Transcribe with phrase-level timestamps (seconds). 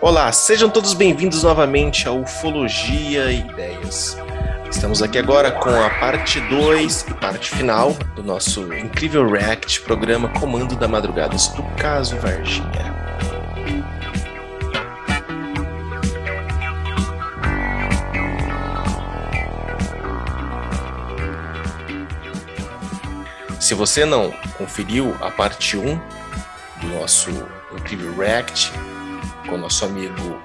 [0.00, 4.21] Olá, sejam todos bem-vindos novamente a Ufologia e Ideias.
[4.72, 10.30] Estamos aqui agora com a parte 2 e parte final do nosso incrível React, programa
[10.30, 12.92] Comando da Madrugada do Caso Varginha.
[23.60, 26.00] Se você não conferiu a parte 1
[26.80, 27.30] do nosso
[27.72, 28.72] incrível React,
[29.48, 30.42] com nosso amigo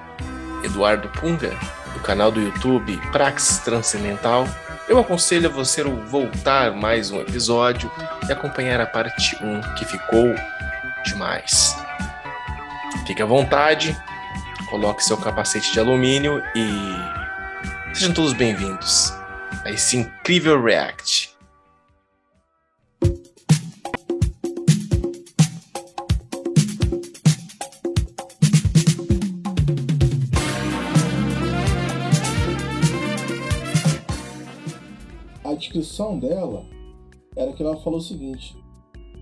[0.62, 1.58] Eduardo Punga,
[1.98, 4.46] do canal do YouTube Praxis Transcendental,
[4.88, 7.90] eu aconselho a você voltar mais um episódio
[8.26, 10.34] e acompanhar a parte 1 que ficou
[11.04, 11.76] demais.
[13.06, 13.96] Fique à vontade,
[14.70, 19.12] coloque seu capacete de alumínio e sejam todos bem-vindos
[19.64, 21.27] a esse incrível React.
[35.98, 36.64] Descrição dela
[37.36, 38.56] era que ela falou o seguinte: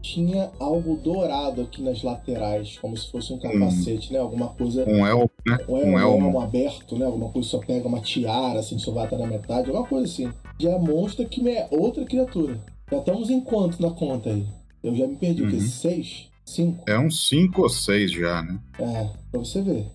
[0.02, 4.12] tinha algo dourado aqui nas laterais, como se fosse um capacete, hum.
[4.12, 4.18] né?
[4.18, 4.88] Alguma coisa.
[4.88, 5.58] Um elmo, né?
[5.68, 6.40] Um elmo, um elmo.
[6.40, 7.06] aberto, né?
[7.06, 10.30] Alguma coisa só pega uma tiara, assim, só vai até na metade, alguma coisa assim.
[10.60, 12.60] Já mostra que é outra criatura.
[12.90, 14.46] Já estamos em quanto na conta aí?
[14.82, 15.48] Eu já me perdi, uhum.
[15.48, 15.56] o quê?
[15.56, 15.66] Uhum.
[15.66, 16.28] Seis?
[16.44, 16.84] Cinco?
[16.88, 18.58] É uns cinco ou seis já, né?
[18.78, 19.86] É, pra você ver.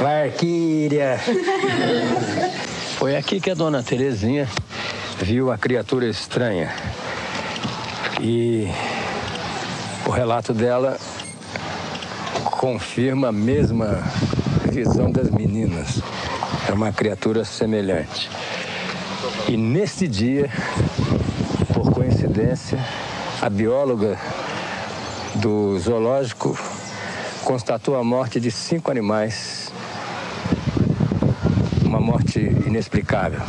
[0.00, 1.18] Valkyria!
[2.98, 4.48] Foi aqui que a dona Terezinha
[5.18, 6.74] viu a criatura estranha.
[8.20, 8.68] E
[10.06, 10.98] o relato dela
[12.58, 14.02] confirma a mesma
[14.70, 16.00] visão das meninas.
[16.68, 18.30] É uma criatura semelhante.
[19.48, 20.50] E nesse dia,
[21.72, 22.78] por coincidência,
[23.40, 24.18] a bióloga
[25.36, 26.58] do zoológico
[27.44, 29.70] constatou a morte de cinco animais.
[31.84, 33.40] Uma morte inexplicável.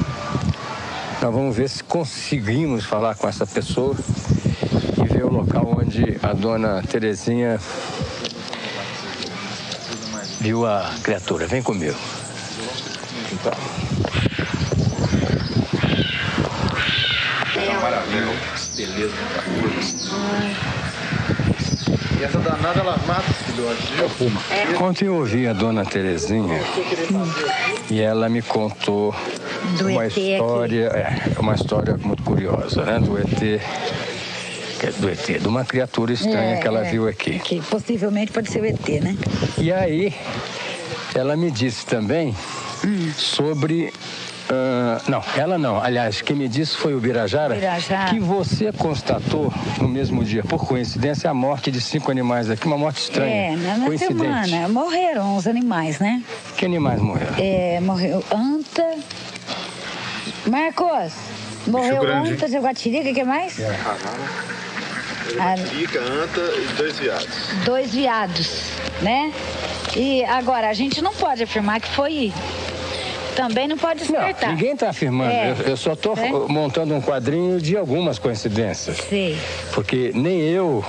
[1.25, 3.95] Nós vamos ver se conseguimos falar com essa pessoa
[5.03, 7.59] e ver o local onde a dona Terezinha
[10.39, 11.47] viu a criatura.
[11.47, 11.97] Vem comigo.
[13.33, 13.51] Então.
[17.81, 18.39] Maravilha.
[18.75, 19.15] Beleza,
[22.19, 24.79] E essa danada ela mata os filhotes, viu?
[24.79, 26.61] Ontem eu ouvi a dona Terezinha
[27.89, 29.11] e ela me contou
[29.77, 31.29] do uma ET história, aqui.
[31.35, 32.99] é uma história muito curiosa, né?
[32.99, 33.61] Do ET
[34.99, 37.39] do ET, de uma criatura estranha é, que ela é, viu aqui.
[37.39, 39.17] Que possivelmente pode ser o ET, né?
[39.57, 40.13] E aí,
[41.15, 42.35] ela me disse também
[42.85, 43.11] hum.
[43.15, 43.91] sobre
[44.45, 45.81] Uh, não, ela não.
[45.81, 49.51] Aliás, quem me disse foi o Birajara, Birajara, que você constatou
[49.81, 53.53] no mesmo dia, por coincidência, a morte de cinco animais aqui, uma morte estranha.
[53.53, 54.19] É, na Coincidente.
[54.19, 54.69] semana.
[54.69, 56.23] Morreram os animais, né?
[56.57, 57.33] Que animais morreram?
[57.39, 58.95] É, morreu anta,
[60.47, 61.13] Marcos,
[61.67, 63.59] morreu anta, jaguatirica, o que mais?
[63.59, 63.79] É.
[65.33, 67.27] Jaguatirica, anta e dois viados.
[67.65, 69.33] Dois viados, né?
[69.95, 72.31] E agora, a gente não pode afirmar que foi
[73.35, 74.47] também não pode descartar.
[74.47, 75.31] Não, ninguém está afirmando.
[75.31, 75.51] É.
[75.51, 76.29] Eu, eu, só estou é.
[76.47, 78.97] montando um quadrinho de algumas coincidências.
[79.09, 79.37] Sim.
[79.73, 80.85] Porque nem eu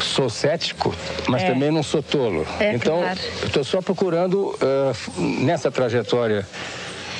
[0.00, 0.92] sou cético,
[1.28, 1.52] mas é.
[1.52, 2.44] também não sou tolo.
[2.58, 3.20] É, então, claro.
[3.42, 6.44] eu estou só procurando, uh, nessa trajetória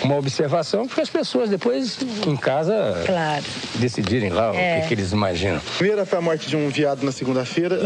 [0.03, 3.45] uma observação para as pessoas depois em casa claro.
[3.77, 4.79] decidirem lá é.
[4.79, 5.61] o que, que, eles imaginam.
[5.77, 7.81] Primeira foi a morte de um viado na segunda-feira,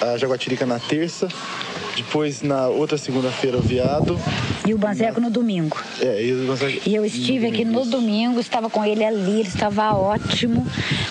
[0.00, 1.28] a, a jaguatirica na terça.
[1.96, 4.18] Depois, na outra segunda-feira, o viado.
[4.66, 5.80] E o Banzeco no domingo.
[6.00, 6.88] É, e o Banzeco.
[6.88, 10.66] E eu estive aqui no domingo, estava com ele ali, ele estava ótimo.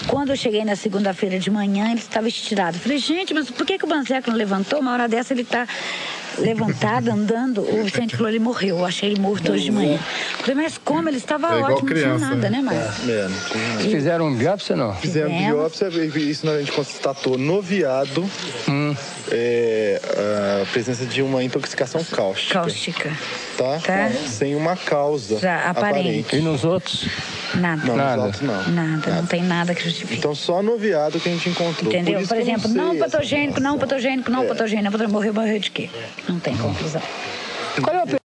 [0.08, 2.78] Quando eu cheguei na segunda-feira de manhã, ele estava estirado.
[2.78, 4.80] Falei, gente, mas por que, que o Banzeco não levantou?
[4.80, 5.66] Uma hora dessa ele está
[6.38, 7.62] levantado, andando.
[7.62, 8.80] O Vicente falou, ele morreu.
[8.80, 10.00] Eu achei ele morto hoje de manhã.
[10.40, 11.10] Falei, mas como?
[11.10, 13.10] Ele estava é ótimo, criança, não tinha nada, né, Marcos?
[13.10, 13.84] É, não tinha nada.
[13.84, 14.96] Fizeram um biópsia, não?
[14.96, 15.88] Fizeram biópsia,
[16.18, 18.30] isso a gente constatou no viado.
[18.68, 18.96] Hum.
[19.32, 20.02] É,
[20.62, 22.54] a presença de uma intoxicação cáustica.
[22.54, 23.18] Cáustica.
[23.58, 23.80] Tá?
[23.80, 24.10] tá?
[24.28, 26.00] Sem uma causa Já, aparente.
[26.00, 26.36] aparente.
[26.36, 27.08] E nos outros?
[27.56, 27.86] Nada.
[27.86, 28.16] Não, nada.
[28.16, 28.72] Nos outros, não.
[28.74, 30.20] Nada, nada, não tem nada que justifique.
[30.20, 31.92] Então só no viado que a gente encontrou.
[31.92, 32.20] Entendeu?
[32.20, 34.48] Por, Por exemplo, não patogênico, não patogênico, não é.
[34.48, 35.10] patogênico.
[35.10, 35.90] Morreu, morreu de quê?
[36.34, 37.02] Não tem conclusão.
[37.84, 38.24] Qual é a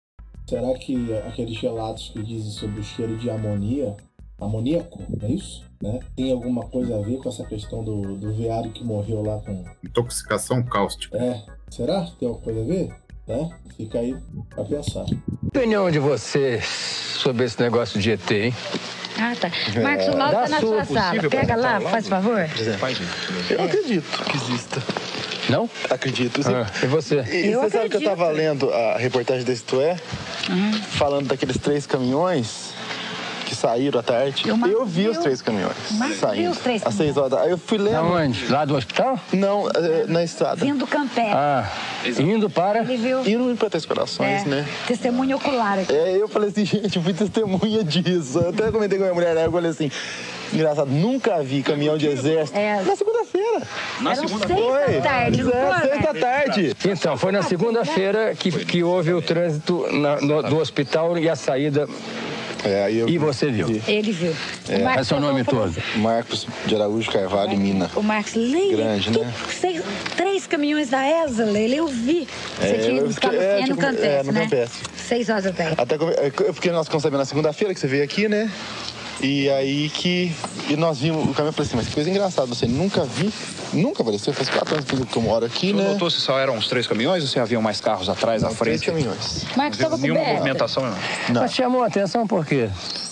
[0.48, 3.96] Será que aqueles relatos que dizem sobre o cheiro de amonia
[4.40, 5.64] amoníaco, não é isso?
[5.82, 5.98] Né?
[6.14, 9.64] Tem alguma coisa a ver com essa questão do, do veado que morreu lá com.
[9.84, 11.18] Intoxicação cáustica.
[11.18, 12.06] É, será?
[12.18, 12.94] Tem alguma coisa a ver?
[13.26, 13.50] Né?
[13.76, 14.16] Fica aí
[14.50, 15.04] pra pensar.
[15.48, 18.54] Opinião de vocês sobre esse negócio de ET, hein?
[19.18, 19.50] Ah, tá.
[19.82, 21.28] Marcos, o tá na sua sua sala.
[21.28, 22.38] Pega lá, faz favor.
[23.50, 25.05] Eu acredito que exista.
[25.48, 25.68] Não?
[25.90, 26.42] Acredito.
[26.42, 27.16] Você, Ah, e você?
[27.30, 28.08] E Eu você sabe que eu acredito.
[28.08, 29.96] tava lendo a reportagem da Isto É,
[30.92, 32.74] falando daqueles três caminhões
[33.44, 34.42] que saíram à tarde.
[34.48, 35.76] E Marcos Eu vi os três caminhões
[36.18, 36.50] saindo.
[36.50, 37.94] os três Às seis horas Aí eu fui lendo.
[37.96, 38.46] Aonde?
[38.48, 39.20] Lá do hospital?
[39.32, 40.56] Não, eh, na estrada.
[40.56, 41.30] Vindo do Campé.
[41.32, 41.70] Ah,
[42.18, 42.80] indo para.
[42.80, 43.20] Ele viu.
[43.24, 44.68] Indo para Três Corações, É, né?
[44.88, 45.92] Testemunho ocular aqui.
[45.94, 48.38] É, eu falei assim, gente, eu fui testemunha disso.
[48.40, 49.46] Eu até comentei com a minha mulher, né?
[49.46, 49.90] eu falei assim,
[50.52, 52.58] engraçado, nunca vi caminhão de exército.
[52.58, 52.82] É.
[52.82, 53.62] Na segunda-feira.
[54.00, 54.94] Eram seis Foi.
[54.94, 56.20] da tarde, É, seis da né?
[56.20, 56.76] tarde.
[56.86, 61.36] Então, foi na segunda-feira que, que houve o trânsito na- no- do hospital e a
[61.36, 61.88] saída.
[62.64, 63.68] É, aí eu E você viu?
[63.86, 64.34] Ele viu.
[64.68, 64.76] É.
[64.76, 65.72] O Qual é seu nome todo?
[65.96, 67.88] Marcos de Araújo Carvalho, Mina.
[67.94, 68.74] O Marcos Leile.
[68.76, 69.32] Grande, que- né?
[69.60, 69.82] seis-
[70.16, 72.26] três caminhões da ESA, Leile, eu vi.
[72.58, 74.40] Você É, tinha eu buscar fiquei- é, Luciano no tipo, Campestre, é, no né?
[74.40, 74.88] Campestre.
[74.96, 75.74] Seis horas da tarde.
[75.78, 78.50] Até que eu- é, porque nós ficamos sabendo na segunda-feira que você veio aqui, né?
[79.20, 80.34] E aí que.
[80.68, 83.32] E nós vimos o caminhão falei assim, mas que coisa engraçada, você nunca vi,
[83.72, 85.92] nunca apareceu, faz quatro anos que eu moro aqui, Você né?
[85.92, 88.54] notou se só eram os três caminhões ou se haviam mais carros atrás, à Não,
[88.54, 88.92] três frente?
[88.92, 89.44] caminhões.
[89.56, 90.38] Marcos Não estava viu nenhuma coberto.
[90.38, 90.98] movimentação, não.
[91.34, 91.40] Não.
[91.42, 92.68] Mas chamou a atenção por quê?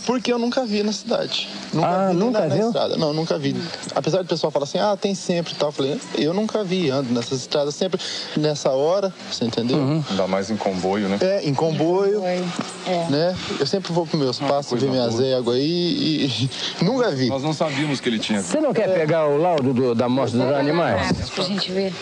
[0.07, 1.49] Porque eu nunca vi na cidade.
[1.73, 2.67] Nunca Ah, vi nunca na, na viu?
[2.67, 2.97] estrada.
[2.97, 3.57] Não, nunca vi.
[3.95, 5.69] Apesar do pessoal falar assim, ah, tem sempre e tal.
[5.69, 7.99] Eu falei, eu nunca vi, ando nessas estradas sempre
[8.37, 9.79] nessa hora, você entendeu?
[9.79, 10.05] Uhum.
[10.11, 11.19] Ainda mais em comboio, né?
[11.23, 12.23] É, em comboio.
[12.25, 13.07] É.
[13.09, 13.37] né?
[13.59, 16.51] Eu sempre vou pros meus passos, coisa ver minhas éguas aí e, e
[16.85, 17.29] nunca vi.
[17.29, 18.43] Nós não sabíamos que ele tinha.
[18.43, 21.31] Você não quer pegar o laudo do- da morte dos animais?
[21.35, 21.95] Pra gente ver.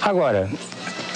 [0.00, 0.48] Agora,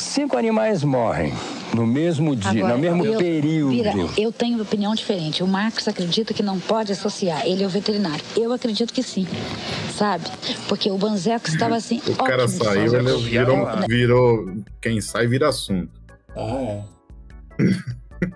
[0.03, 1.33] cinco animais morrem
[1.75, 3.71] no mesmo dia, Agora, no mesmo eu- período.
[3.71, 5.43] Vira, eu tenho opinião diferente.
[5.43, 7.47] O Marcos acredita que não pode associar.
[7.47, 8.25] Ele é o veterinário.
[8.37, 9.27] Eu acredito que sim.
[9.95, 10.25] Sabe?
[10.69, 12.01] Porque o Banzeco estava assim.
[12.07, 14.47] O cara saiu, ele virou, virou.
[14.81, 15.91] Quem sai vira assunto.
[16.37, 16.85] Ah, é.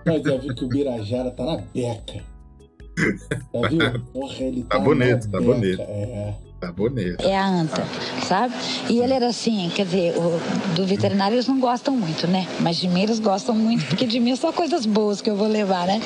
[0.05, 2.21] Mas já viu que o Birajara tá na beca.
[3.53, 3.99] Já viu?
[4.13, 5.41] Porra, ele tá, Tá bonito, na tá beca.
[5.53, 5.81] bonito.
[5.81, 6.33] É.
[6.63, 7.21] Tá bonito.
[7.25, 7.85] É a anta,
[8.25, 8.53] sabe?
[8.89, 10.39] E ele era assim, quer dizer, o,
[10.75, 12.47] do veterinário eles não gostam muito, né?
[12.61, 15.35] Mas de mim eles gostam muito, porque de mim é só coisas boas que eu
[15.35, 16.01] vou levar, né?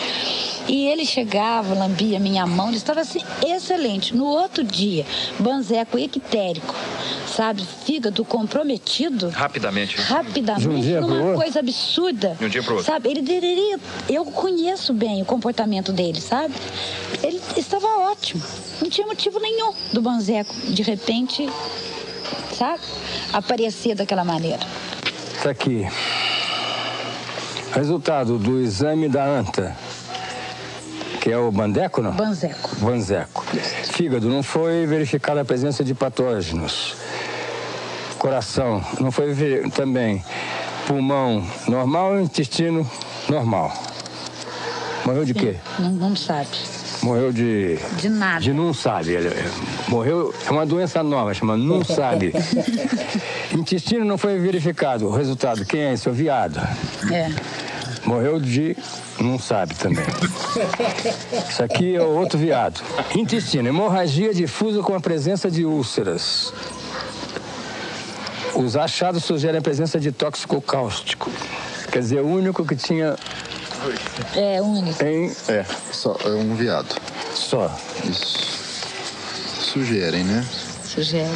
[0.68, 4.16] E ele chegava, lambia minha mão, ele estava assim, excelente.
[4.16, 5.06] No outro dia,
[5.40, 6.74] banzeco ictérico,
[7.28, 7.64] sabe?
[7.86, 9.30] Fígado comprometido.
[9.30, 10.02] Rapidamente.
[10.02, 11.42] Um Rapidamente, dia pro numa outro?
[11.42, 12.36] coisa absurda.
[12.40, 12.92] De um dia pro outro.
[12.92, 13.10] Sabe?
[13.10, 13.80] Ele deveria.
[14.10, 16.54] Eu conheço bem o comportamento dele, sabe?
[17.24, 18.42] Ele estava ótimo.
[18.82, 21.50] Não tinha motivo nenhum do Banzeco, de repente,
[22.54, 22.82] sabe?
[23.34, 24.60] Aparecer daquela maneira.
[25.42, 25.88] Tá aqui.
[27.74, 29.76] Resultado do exame da anta,
[31.22, 32.12] que é o bandeco, não?
[32.12, 32.76] Banzeco.
[32.78, 33.46] Banzeco.
[33.92, 36.96] Fígado, não foi verificada a presença de patógenos.
[38.18, 40.24] Coração, não foi ver também.
[40.88, 42.90] Pulmão normal, intestino
[43.30, 43.72] normal.
[45.06, 45.58] Morreu de quê?
[45.78, 46.48] Não, não sabe.
[47.04, 47.78] Morreu de.
[47.98, 48.40] De nada.
[48.40, 49.12] De não sabe.
[49.14, 49.30] Ele
[49.88, 50.34] morreu.
[50.46, 52.34] É uma doença nova, chama não sabe.
[53.54, 55.08] Intestino não foi verificado.
[55.08, 56.10] O resultado, quem é esse?
[56.10, 56.60] O viado.
[57.12, 57.30] É.
[58.06, 58.76] Morreu de.
[59.20, 60.06] Não sabe também.
[61.50, 62.82] Isso aqui é o outro viado.
[63.16, 66.54] Intestino, hemorragia difusa com a presença de úlceras.
[68.56, 71.30] Os achados sugerem a presença de tóxico cáustico.
[71.92, 73.16] Quer dizer, o único que tinha
[74.36, 75.04] É único.
[75.04, 76.96] em É, só é um viado.
[77.34, 77.76] só.
[78.04, 78.58] Isso.
[79.60, 80.46] Sugerem, né?
[80.84, 81.30] Sugere.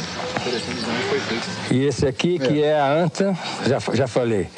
[1.70, 4.48] E esse aqui, que é a anta, já, já falei.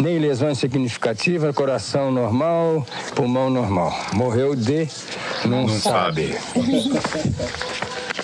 [0.00, 3.96] Nem lesões significativas, coração normal, pulmão normal.
[4.12, 4.88] Morreu de
[5.44, 6.36] não, sabe.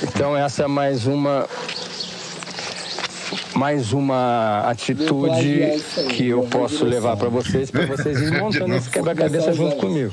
[0.02, 1.48] então essa é mais uma
[3.54, 9.52] mais uma atitude que eu posso levar para vocês, para vocês irem montando esse quebra-cabeça
[9.52, 10.12] junto comigo.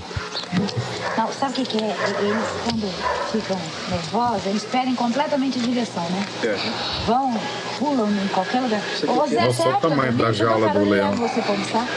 [1.18, 1.96] Não, sabe o que, que é?
[2.20, 3.58] Eles, quando ficam
[3.90, 6.26] nervosos, eles perdem completamente a direção, né?
[7.06, 7.38] Vão,
[7.80, 8.82] pulam em qualquer lugar.
[9.08, 11.16] Ô, Zé, Nossa, o tamanho da jaula do leão.
[11.16, 11.88] Você pode estar?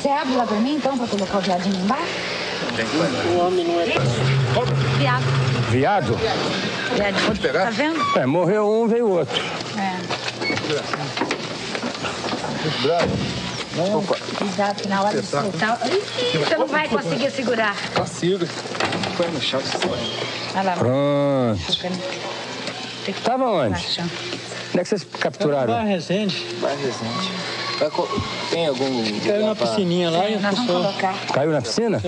[0.00, 2.40] Você abre lá pra mim, então, pra colocar o viadinho embaixo?
[3.34, 3.86] O homem não é...
[4.98, 5.24] Viado.
[5.70, 6.16] Viado?
[6.94, 7.26] Viadinho.
[7.26, 7.64] Pode pegar?
[7.64, 8.18] Tá vendo?
[8.18, 9.42] É, morreu um, veio outro.
[9.78, 10.00] É.
[14.36, 15.80] Cuidado, que na hora de soltar...
[15.86, 17.74] Ih, Você não vai conseguir segurar.
[17.94, 18.46] Consigo.
[19.16, 19.60] Foi no chão.
[20.54, 20.72] Olha lá.
[20.76, 21.60] Pronto.
[23.04, 23.74] Que Tava onde?
[23.78, 25.84] Onde é que vocês capturaram?
[25.84, 26.46] Resende.
[26.60, 27.30] Mais recente.
[27.78, 28.08] Vai co-
[28.50, 29.20] Tem algum.
[29.20, 31.14] Caiu na piscininha lá e Nós vamos colocar.
[31.32, 32.00] Caiu na piscina?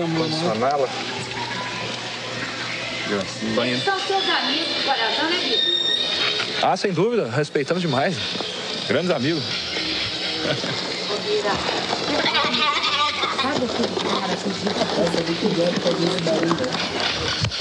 [3.21, 3.77] Sanala.
[3.83, 5.73] São seus amigos do coração, né, Vitor?
[6.61, 8.15] Ah, sem dúvida, respeitamos demais.
[8.87, 9.43] Grandes amigos.
[13.41, 14.49] Sabe aquele cara que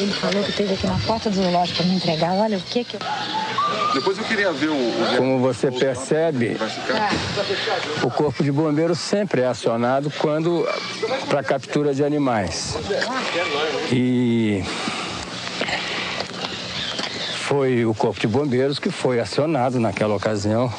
[0.02, 2.34] Ele falou que teve aqui na porta do zoológico para me entregar.
[2.34, 3.00] Olha o que que eu...
[3.94, 4.76] Depois eu queria ver o.
[5.16, 6.56] Como você percebe,
[8.02, 10.66] o Corpo de Bombeiros sempre é acionado quando
[11.28, 12.76] para captura de animais.
[13.90, 14.64] E
[17.52, 20.72] foi o Corpo de Bombeiros que foi acionado naquela ocasião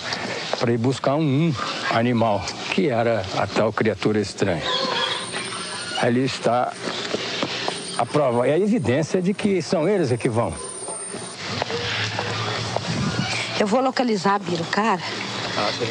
[0.59, 1.53] para ir buscar um
[1.91, 4.63] animal, que era a tal criatura estranha.
[6.01, 6.73] Ali está
[7.95, 10.51] a prova, é a evidência de que são eles que vão.
[13.59, 15.01] Eu vou localizar, Biro, cara.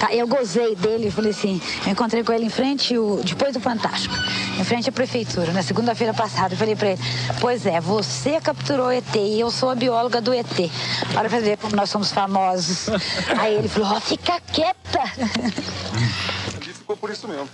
[0.00, 3.60] Tá, eu gozei dele, falei assim, eu encontrei com ele em frente, o, depois do
[3.60, 4.16] Fantástico,
[4.58, 6.54] em frente à prefeitura, na segunda-feira passada.
[6.54, 7.00] Eu falei pra ele,
[7.40, 10.46] pois é, você capturou o ET e eu sou a bióloga do ET.
[11.16, 12.88] Olha pra ver como nós somos famosos.
[13.38, 15.00] Aí ele falou, ó, fica quieta.
[16.60, 17.48] Ali ficou por isso mesmo.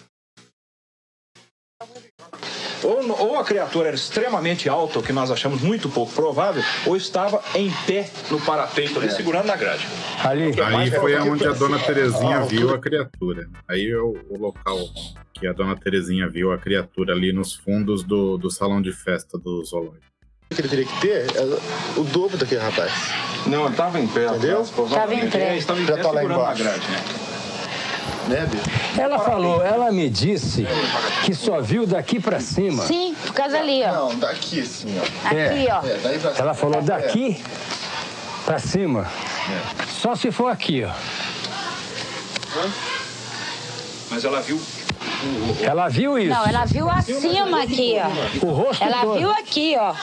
[2.83, 6.97] Ou, ou a criatura era extremamente alta, o que nós achamos muito pouco provável, ou
[6.97, 9.87] estava em pé no parapeito ali, segurando na grade.
[10.25, 13.49] Ali, Aí foi onde a dona Terezinha viu a criatura.
[13.69, 14.79] Aí é o, o local
[15.33, 19.39] que a dona Terezinha viu a criatura ali nos fundos do, do salão de festa
[19.39, 20.07] do zoológico.
[20.51, 21.43] O que ele teria que ter é
[22.01, 22.91] o dobro daquele rapaz.
[23.47, 24.27] Não, ele estava em pé.
[24.29, 24.65] Entendeu?
[24.91, 25.57] Tava em pé.
[25.59, 26.63] Estava em Já pé lá segurando na embaixo.
[26.63, 27.28] grade, né?
[28.29, 29.01] Né, bicho?
[29.01, 30.67] ela falou, ela me disse
[31.25, 32.85] que só viu daqui para cima.
[32.85, 33.93] Sim, por causa ali, ó.
[33.93, 35.29] Não, daqui assim, ó.
[35.29, 35.87] Aqui, ó.
[35.87, 37.43] É, daí pra Ela falou daqui
[38.45, 39.11] para cima.
[39.89, 40.91] Só se for aqui, ó.
[44.11, 44.61] Mas ela viu
[45.63, 46.35] Ela viu isso.
[46.35, 47.97] Não, ela viu acima aqui,
[48.43, 48.47] ó.
[48.47, 49.19] O rosto Ela todo.
[49.19, 49.95] viu aqui, ó.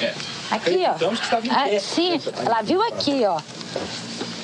[0.00, 0.14] É.
[0.50, 1.10] Aqui, ó.
[1.50, 3.40] Ah, sim, ela viu aqui, ó.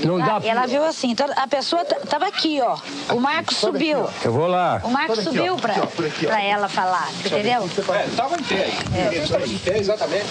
[0.05, 0.37] Não dá.
[0.37, 1.11] Ah, ela viu assim.
[1.11, 2.77] Então, a pessoa tava aqui, ó.
[3.15, 4.09] O Marcos subiu.
[4.25, 4.81] Eu vou lá.
[4.85, 5.57] O Marcos aqui, subiu ó.
[5.57, 6.29] pra, Aqui, ó, por aqui, ó.
[6.29, 7.63] pra ela falar, entendeu?
[7.95, 9.07] É, estava em pé aí.
[9.15, 10.27] Ele estava em pé, exatamente.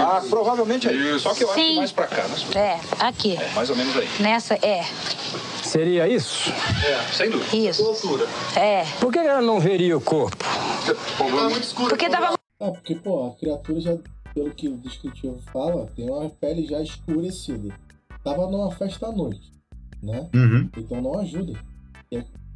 [0.00, 1.18] Ah, provavelmente aí.
[1.18, 1.68] Só que eu acho Sim.
[1.70, 2.24] que mais pra cá.
[2.28, 3.36] Mas, É, aqui.
[3.40, 4.08] é, mais ou menos aí.
[4.20, 4.84] Nessa, é.
[5.62, 6.50] Seria isso?
[6.84, 7.56] É, sem dúvida.
[7.56, 8.18] Isso.
[8.56, 8.84] É.
[8.98, 10.36] Por que ela não veria o corpo?
[10.36, 11.88] Tá muito escuro.
[11.90, 13.96] Porque tava É, porque, pô, a criatura já,
[14.34, 17.72] pelo que o descritivo fala, tem uma pele já escurecida.
[18.24, 19.52] Tava numa festa à noite,
[20.02, 20.28] né?
[20.34, 20.68] Uhum.
[20.76, 21.54] Então não ajuda.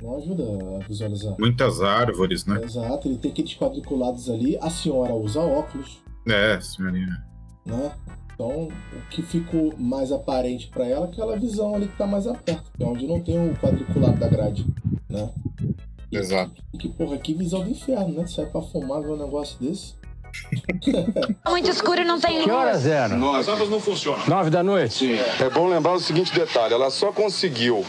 [0.02, 0.42] Não ajuda
[0.76, 1.37] a visualizar.
[1.38, 2.61] Muitas árvores, né?
[2.62, 4.59] Exato, ele tem aqueles quadriculados ali.
[4.61, 7.25] A senhora usa óculos, É, senhorinha.
[7.64, 7.92] né?
[8.35, 12.26] Então, o que ficou mais aparente pra ela é aquela visão ali que tá mais
[12.26, 14.66] aberta, que é onde não tem o quadriculado da grade,
[15.09, 15.30] né?
[16.11, 16.61] Exato.
[16.73, 18.26] E que, porra, que visão do inferno, né?
[18.26, 19.94] Sai pra fumar ver um negócio desse.
[21.49, 22.53] Muito escuro e não tem Que luz.
[22.53, 23.35] horas eram?
[23.35, 24.26] As lâmpadas não funcionam.
[24.26, 25.19] Nove da noite?
[25.41, 27.85] É bom lembrar o seguinte detalhe: ela só conseguiu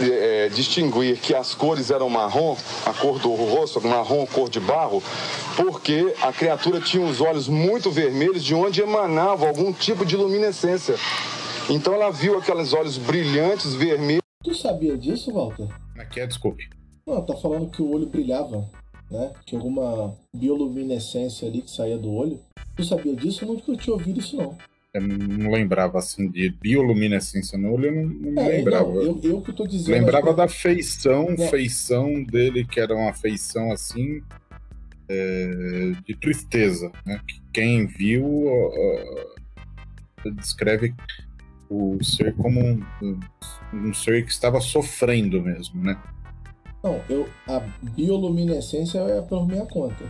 [0.00, 5.02] é, distinguir que as cores eram marrom, a cor do rosto, marrom, cor de barro,
[5.56, 10.96] porque a criatura tinha os olhos muito vermelhos, de onde emanava algum tipo de luminescência.
[11.70, 14.22] Então ela viu aqueles olhos brilhantes, vermelhos.
[14.42, 15.68] Tu sabia disso, Walter?
[15.98, 16.68] Aqui é, desculpe.
[17.06, 18.68] Não, tá falando que o olho brilhava,
[19.12, 19.32] né?
[19.46, 22.40] Tinha alguma bioluminescência ali que saía do olho.
[22.74, 23.44] Tu sabia disso?
[23.44, 24.56] Eu nunca tinha ouvido isso, não.
[24.94, 28.92] Eu não lembrava assim de bioluminescência no olho, eu não, não É, lembrava.
[28.92, 29.94] não, eu, eu que tô dizendo.
[29.94, 31.48] Lembrava que- da feição, Não.
[31.48, 34.22] feição dele, que era uma feição assim
[35.08, 37.20] é, de tristeza, né?
[37.26, 40.94] Que quem viu ó, descreve
[41.68, 43.20] o ser como um, um-
[43.74, 45.98] um ser que estava sofrendo mesmo, né?
[46.82, 50.04] Não, eu, a bioluminescência é por minha conta.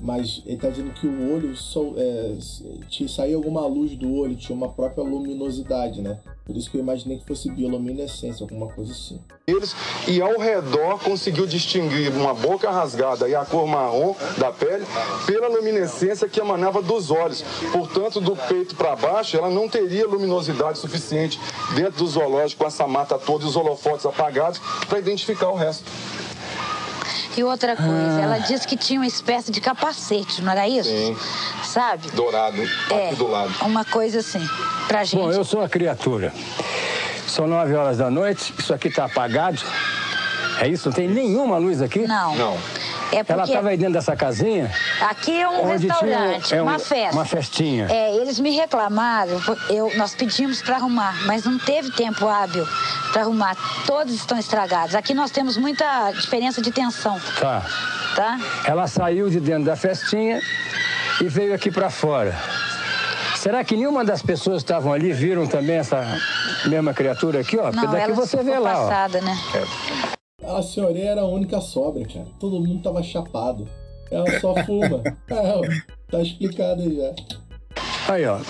[0.00, 2.36] Mas ele tá dizendo que o olho só, é,
[2.88, 6.18] te saía alguma luz do olho, tinha uma própria luminosidade, né?
[6.44, 9.20] Por isso que eu imaginei que fosse bioluminescência, alguma coisa assim.
[10.08, 14.84] E ao redor conseguiu distinguir uma boca rasgada e a cor marrom da pele
[15.26, 17.44] pela luminescência que emanava dos olhos.
[17.72, 21.38] Portanto, do peito para baixo, ela não teria luminosidade suficiente
[21.74, 25.84] dentro do zoológico com essa mata toda e os holofotes apagados para identificar o resto.
[27.36, 30.88] E outra coisa, ela disse que tinha uma espécie de capacete, não era isso?
[30.90, 31.16] Sim.
[31.62, 32.10] Sabe?
[32.10, 32.60] Dourado,
[32.90, 33.52] É, aqui do lado.
[33.62, 34.44] uma coisa assim,
[34.88, 35.20] pra gente.
[35.20, 36.32] Bom, eu sou a criatura.
[37.26, 39.60] São nove horas da noite, isso aqui tá apagado.
[40.60, 40.88] É isso?
[40.88, 42.00] Não tem nenhuma luz aqui?
[42.00, 42.34] Não.
[42.34, 42.58] Não.
[43.12, 44.70] É Ela porque estava aí dentro dessa casinha?
[45.00, 47.12] aqui é um restaurante, tinha é um- uma festa.
[47.16, 47.86] Uma festinha.
[47.90, 52.66] É, eles me reclamaram, eu, nós pedimos para arrumar, mas não teve tempo hábil
[53.12, 53.56] para arrumar.
[53.86, 54.94] Todos estão estragados.
[54.94, 57.62] Aqui nós temos muita diferença de tensão, Tá.
[58.14, 58.38] tá?
[58.64, 60.40] Ela saiu de dentro da festinha
[61.20, 62.34] e veio aqui pra fora.
[63.36, 66.04] Será que nenhuma das pessoas que estavam ali viram também essa
[66.66, 67.62] mesma criatura aqui, ó?
[67.70, 68.88] Porque Não, daqui ela você vê lá, ó.
[68.88, 69.36] passada, né?
[70.42, 72.26] A senhorinha era a única sobra, cara.
[72.38, 73.68] Todo mundo tava chapado.
[74.10, 75.02] Ela só fuma.
[75.30, 78.12] é, tá explicado aí já.
[78.12, 78.40] Aí, ó.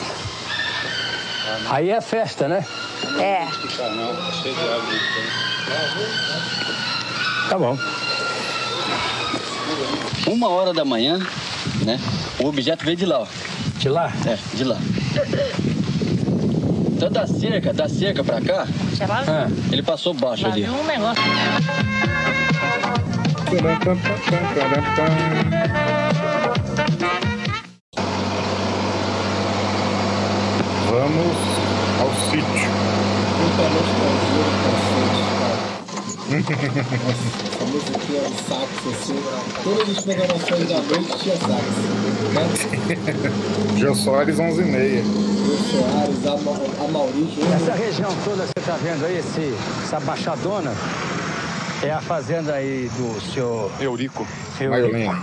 [1.68, 2.64] Aí é festa, né?
[3.18, 3.46] É.
[7.48, 7.76] Tá bom.
[10.26, 11.18] Uma hora da manhã,
[11.84, 11.98] né?
[12.42, 13.26] O objeto veio de lá, ó.
[13.78, 14.12] De lá?
[14.26, 14.78] É, de lá.
[16.92, 18.66] Então da cerca, da cerca pra cá,
[19.28, 20.68] Ah, ele passou baixo ali.
[20.68, 21.22] um negócio.
[30.88, 31.36] Vamos
[32.00, 32.70] ao sítio.
[36.30, 39.18] Nossa, essa musiquinha do sax, assim.
[39.64, 41.99] Todas as programações da noite tinha sax.
[42.28, 43.78] Né?
[43.78, 45.02] Jô Soares 11 e meia.
[45.02, 47.42] Jô Soares, a, a Maurício.
[47.54, 50.72] essa região toda que você tá vendo aí, esse, essa baixadona,
[51.82, 54.26] é a fazenda aí do senhor Eurico.
[54.60, 55.16] Eurico.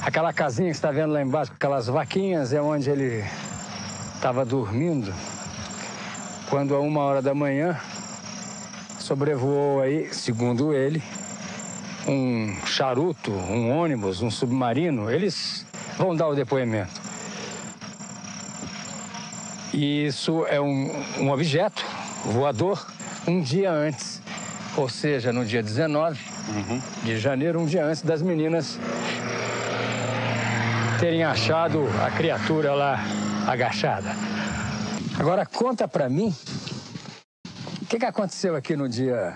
[0.00, 3.24] Aquela casinha que você está vendo lá embaixo, com aquelas vaquinhas, é onde ele
[4.14, 5.12] estava dormindo.
[6.48, 7.78] Quando a uma hora da manhã
[8.98, 11.02] sobrevoou aí, segundo ele,
[12.06, 15.10] um charuto, um ônibus, um submarino.
[15.10, 17.00] Eles vão dar o depoimento.
[19.72, 21.84] E isso é um, um objeto
[22.26, 22.86] voador
[23.26, 24.20] um dia antes,
[24.76, 26.18] ou seja, no dia 19
[27.04, 28.78] de janeiro, um dia antes das meninas
[31.00, 33.00] terem achado a criatura lá
[33.46, 34.10] agachada.
[35.18, 36.34] Agora conta pra mim
[37.80, 39.34] o que, que aconteceu aqui no dia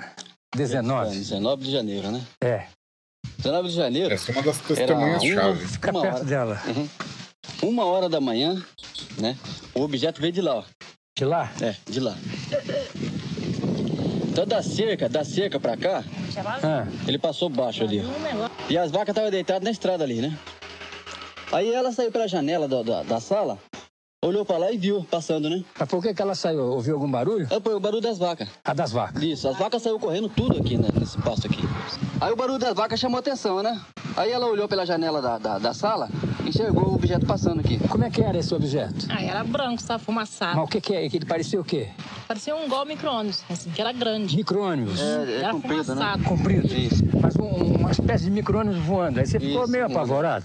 [0.55, 1.11] 19.
[1.17, 2.25] 19 de janeiro, né?
[2.43, 2.67] É,
[3.39, 4.15] 19 de janeiro.
[4.15, 5.67] Essa é uma das testemunhas-chave.
[5.67, 6.25] fica Uma perto hora.
[6.25, 6.63] dela.
[7.63, 8.63] Uma hora da manhã,
[9.19, 9.37] né?
[9.75, 10.65] O objeto veio de lá, ó.
[11.17, 11.51] De lá?
[11.61, 12.15] É, de lá.
[14.29, 16.05] Então da cerca, da cerca pra cá,
[16.63, 18.51] Ah, ele passou baixo ali, ó.
[18.69, 20.37] E as vacas estavam deitadas na estrada ali, né?
[21.53, 23.59] Aí ela saiu pela janela da, da, da sala,
[24.25, 25.63] olhou pra lá e viu passando, né?
[25.79, 26.65] mas por que, que ela saiu?
[26.65, 27.47] Ouviu algum barulho?
[27.51, 28.49] Aí foi o barulho das vacas.
[28.65, 29.23] A das vacas.
[29.23, 31.63] Isso, as vacas saíram correndo tudo aqui, né, nesse pasto aqui.
[32.21, 33.81] Aí o barulho das vacas chamou atenção, né?
[34.17, 36.09] Aí ela olhou pela janela da, da, da sala,
[36.47, 37.79] enxergou o objeto passando aqui.
[37.89, 39.07] Como é que era esse objeto?
[39.11, 40.03] Ah, era branco, sabe?
[40.03, 40.57] Fumaçado.
[40.57, 41.09] Mas o que, que é?
[41.09, 41.89] Que ele parecia o quê?
[42.27, 44.35] Parecia um igual micro-ônibus, assim, que era grande.
[44.37, 44.99] Micro-ônibus.
[45.01, 45.85] É, é Era comprido, né?
[45.95, 46.25] fumaçado.
[46.25, 46.75] Comprido.
[46.75, 47.05] Isso.
[47.21, 49.21] Mas um- uma espécie de micro-ônibus voando.
[49.21, 50.45] Aí você ficou Isso, meio voando.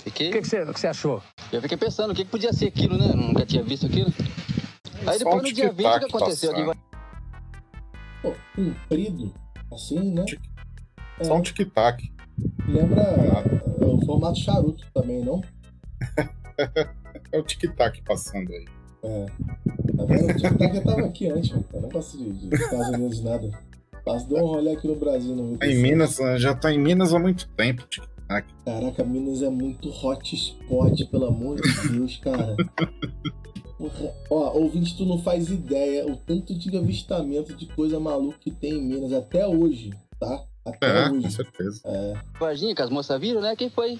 [0.00, 0.06] Apavorado.
[0.06, 1.22] O Fiquei, que, que, você, que você achou?
[1.52, 3.12] eu fiquei pensando o que, que podia ser aquilo, né?
[3.14, 4.12] Nunca tinha visto aquilo.
[5.06, 6.64] Aí Só depois um no dia 20 o que aconteceu aqui?
[6.64, 6.80] passando.
[8.22, 9.34] Pô, comprido,
[9.72, 10.24] assim, né?
[11.22, 12.12] Só um tic-tac.
[12.68, 15.40] Lembra é, o formato charuto também, não?
[17.32, 18.64] É o tic-tac passando aí.
[19.02, 19.26] É.
[19.96, 20.30] Tá vendo?
[20.30, 21.80] O tic-tac já tava aqui antes, cara.
[21.80, 23.50] Não passa de, de Estados Unidos nada.
[24.04, 25.34] Passa, deu um rolê aqui no Brasil.
[25.34, 27.86] No Tá em Minas, já tá em Minas há muito tempo.
[27.88, 28.19] tic-tac.
[28.64, 32.54] Caraca, Minas é muito hotspot, pelo amor de Deus, cara.
[33.76, 34.12] Porra.
[34.30, 38.74] Ó, ouvinte, tu não faz ideia o tanto de avistamento de coisa maluca que tem
[38.74, 40.44] em Minas até hoje, tá?
[40.64, 41.30] Até É, com hoje.
[41.32, 41.80] certeza.
[41.84, 42.14] É.
[42.38, 43.56] Varginha, que as moças viram, né?
[43.56, 43.98] Quem foi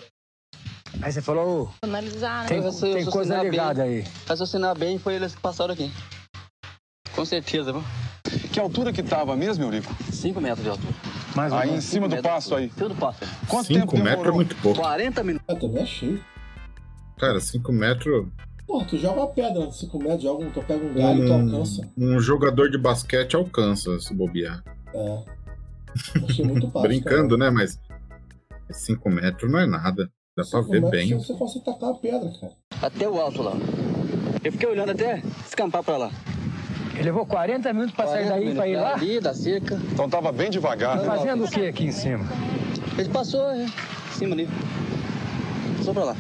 [1.03, 2.49] Aí você falou, Analisar, né?
[2.49, 4.05] tem, eu tem coisa ligada aí.
[4.27, 5.91] raciocinar bem foi eles que passaram aqui.
[7.15, 7.83] Com certeza, viu?
[8.53, 9.93] Que altura que tava mesmo, Eurico?
[10.13, 10.93] 5 metros de altura.
[11.41, 12.65] Mais Aí em cima do metros passo aí.
[12.65, 12.89] altura.
[12.89, 13.19] Tudo passo.
[13.49, 14.79] Quanto tempo 5 metros é muito pouco.
[14.81, 15.47] 40 minutos.
[15.49, 16.21] Ah, também achei.
[17.19, 18.27] Cara, 5 metros.
[18.67, 21.27] Pô, tu joga uma pedra de 5 metros, joga um, tu pega um galho e
[21.27, 21.91] tu alcança.
[21.97, 24.63] Um, um jogador de basquete alcança se bobear.
[24.95, 25.23] É.
[26.29, 26.83] Achei muito fácil.
[26.89, 27.49] Brincando, né?
[27.49, 27.81] Mas
[28.71, 30.11] 5 metros não é nada.
[30.37, 31.19] Dá pra ver bem.
[31.19, 32.53] Você consegue tacar uma pedra, cara.
[32.83, 33.53] Até o alto lá.
[34.45, 36.11] Eu fiquei olhando até escampar pra lá.
[37.01, 38.93] Ele levou 40 minutos pra sair 40 daí pra ir lá?
[38.93, 39.81] Ali, da cerca.
[39.91, 41.05] Então tava bem devagar, né?
[41.05, 42.27] Fazendo o que aqui em cima?
[42.99, 44.47] Ele passou, é, em cima ali.
[45.79, 46.17] Passou pra lá.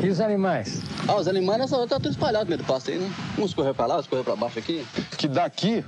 [0.00, 0.80] E os animais?
[1.08, 3.12] Ah, os animais nessa hora tá tudo espalhado no meio do pasto aí, né?
[3.36, 4.86] Uns correu pra lá, outros correu pra baixo aqui.
[5.18, 5.84] Que daqui,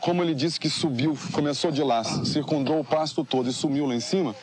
[0.00, 3.94] como ele disse que subiu, começou de lá, circundou o pasto todo e sumiu lá
[3.94, 4.34] em cima.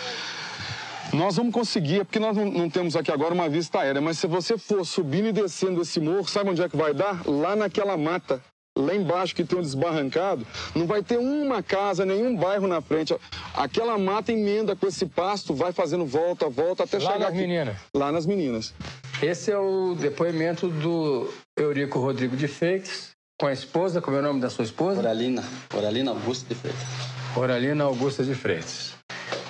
[1.14, 4.28] Nós vamos conseguir, é porque nós não, temos aqui agora uma vista aérea, mas se
[4.28, 7.28] você for subindo e descendo esse morro, sabe onde é que vai dar?
[7.28, 8.42] Lá naquela mata.
[8.78, 13.14] Lá embaixo que tem um desbarrancado, não vai ter uma casa, nenhum bairro na frente.
[13.54, 17.38] Aquela mata emenda com esse pasto, vai fazendo volta, volta até Lá chegar nas aqui.
[17.40, 17.76] meninas.
[17.94, 18.74] Lá nas meninas.
[19.22, 24.24] Esse é o depoimento do Eurico Rodrigo de Freitas, com a esposa, como é o
[24.24, 25.00] nome da sua esposa?
[25.00, 25.44] Oralina.
[25.76, 26.88] Oralina Augusto de Freitas.
[27.36, 28.99] Oralina Augusta de Freitas.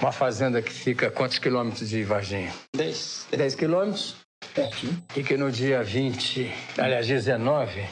[0.01, 2.53] Uma fazenda que fica a quantos quilômetros de Varginha?
[2.75, 3.27] 10.
[3.31, 4.15] 10 quilômetros.
[4.55, 5.03] Pertinho.
[5.15, 7.85] e que no dia 20, aliás, 19,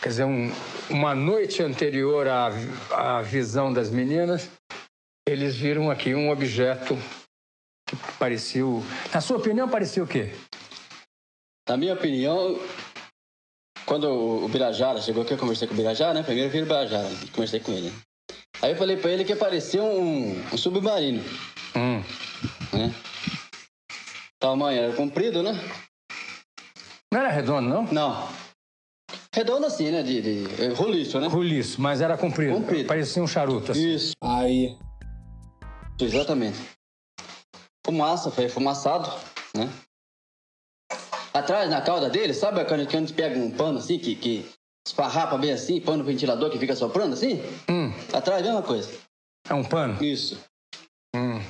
[0.00, 0.50] quer dizer, um-
[0.88, 2.50] uma noite anterior à,
[2.92, 4.48] à visão das meninas,
[5.28, 6.96] eles viram aqui um objeto
[7.86, 8.64] que parecia.
[8.64, 10.32] o- Na sua opinião, parecia o quê?
[11.68, 12.58] Na minha opinião,
[13.84, 14.08] quando
[14.44, 16.22] o Birajara chegou aqui, eu conversei com o Birajara, né?
[16.22, 17.92] Primeiro eu vi o Birajara e conversei com ele.
[18.60, 21.22] Aí eu falei pra ele que parecia um, um submarino.
[21.76, 22.02] Hum.
[22.72, 22.94] Né?
[24.40, 25.52] Tamanho era comprido, né?
[27.12, 27.82] Não era redondo, não?
[27.84, 28.28] Não.
[29.34, 30.02] Redondo assim, né?
[30.02, 31.28] De, de é, roliço, né?
[31.28, 32.54] Roliço, mas era comprido.
[32.54, 32.86] Comprido.
[32.86, 33.72] Parecia um charuto.
[33.72, 33.94] Assim.
[33.94, 34.12] Isso.
[34.20, 34.76] Aí.
[36.00, 36.58] Exatamente.
[37.86, 39.08] Fumaça, foi fumaçado,
[39.54, 39.70] né?
[41.32, 44.50] Atrás, na cauda dele, sabe quando a gente pega um pano assim, que, que
[44.88, 47.42] esfarrapa bem assim, pano ventilador que fica soprando assim?
[47.68, 47.92] Hum.
[48.12, 48.90] Atrás, mesma coisa.
[49.48, 50.02] É um pano?
[50.02, 50.38] Isso.
[51.14, 51.40] Hum.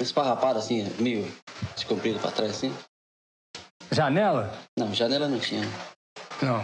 [0.00, 1.26] Esfarrapado assim, meio
[1.74, 2.74] descomprido pra trás assim.
[3.90, 4.52] Janela?
[4.78, 5.62] Não, janela não tinha.
[6.42, 6.62] Não.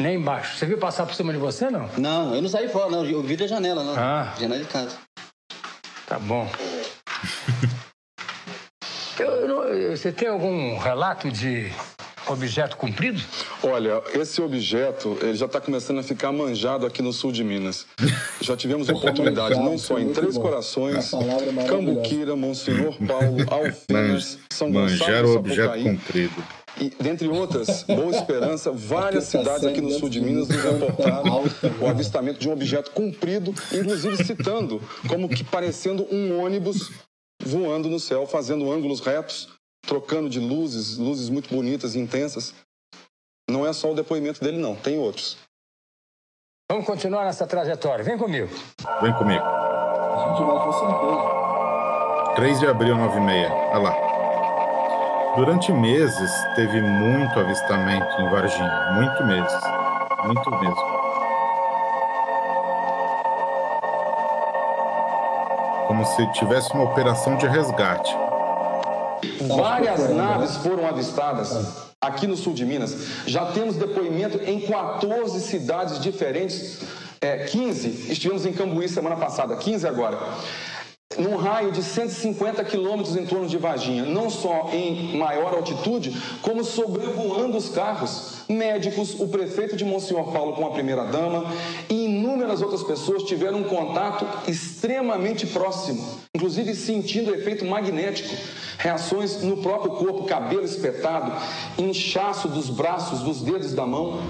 [0.00, 0.56] Nem embaixo.
[0.56, 1.88] Você viu passar por cima de você, não?
[1.98, 3.04] Não, eu não saí fora, não.
[3.04, 3.94] Eu vi da janela, não.
[3.96, 4.34] Ah.
[4.38, 4.96] Janela de casa.
[6.06, 6.48] Tá bom.
[9.18, 11.72] Eu- você tem algum relato de
[12.26, 13.20] objeto comprido?
[13.62, 17.86] Olha, esse objeto ele já está começando a ficar manjado aqui no sul de Minas.
[18.40, 20.38] Já tivemos oportunidade Manjado, não só em Três.
[20.38, 21.64] Corações, é.
[21.64, 25.84] Cambuquira, Monsenhor Paulo, Alfenas, São Manjar Gonçalo Sapucaí.
[25.84, 26.44] comprido.
[26.80, 30.62] E, dentre outras, Boa Esperança, várias tá cidades aqui no sul de dentro Minas nos
[30.62, 31.44] campo reportaram
[31.80, 36.92] o avistamento de um objeto comprido, inclusive citando como que parecendo um ônibus
[37.44, 39.48] voando no céu, fazendo ângulos retos,
[39.82, 42.54] trocando de luzes, luzes muito bonitas e intensas.
[43.50, 45.38] Não é só o depoimento dele, não, tem outros.
[46.70, 48.04] Vamos continuar nessa trajetória.
[48.04, 48.48] Vem comigo.
[49.00, 49.42] Vem comigo.
[49.42, 52.34] A gente vai com certeza.
[52.34, 53.50] 3 de abril, 9 e meia.
[53.50, 55.34] Olha lá.
[55.34, 58.90] Durante meses, teve muito avistamento em Varginha.
[58.92, 59.60] Muito meses.
[60.26, 60.98] Muito mesmo.
[65.86, 68.14] Como se tivesse uma operação de resgate.
[69.56, 72.96] Várias naves foram avistadas aqui no sul de Minas.
[73.26, 76.80] Já temos depoimento em 14 cidades diferentes.
[77.20, 80.18] É, 15, estivemos em Cambuí semana passada, 15 agora.
[81.18, 86.62] Num raio de 150 quilômetros em torno de Varginha, não só em maior altitude, como
[86.62, 88.44] sobrevoando os carros.
[88.48, 91.52] Médicos, o prefeito de Monsenhor Paulo com a primeira-dama
[91.88, 98.34] e inúmeras outras pessoas tiveram um contato extremamente próximo, inclusive sentindo o efeito magnético.
[98.78, 101.32] Reações no próprio corpo, cabelo espetado,
[101.76, 104.20] inchaço dos braços, dos dedos da mão,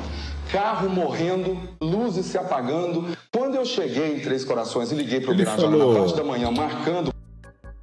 [0.50, 3.16] carro morrendo, luzes se apagando.
[3.32, 6.24] Quando eu cheguei em Três Corações e liguei para o Birajara falou- na parte da
[6.24, 7.12] manhã, marcando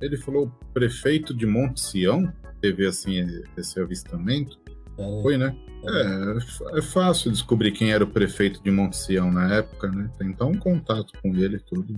[0.01, 3.23] Ele falou prefeito de Monte Sião teve assim
[3.55, 4.57] esse avistamento.
[4.97, 5.21] Aí.
[5.21, 5.55] Foi, né?
[5.87, 10.09] É, é fácil descobrir quem era o prefeito de Monte Sião na época, né?
[10.17, 11.93] Tentar um contato com ele e tudo.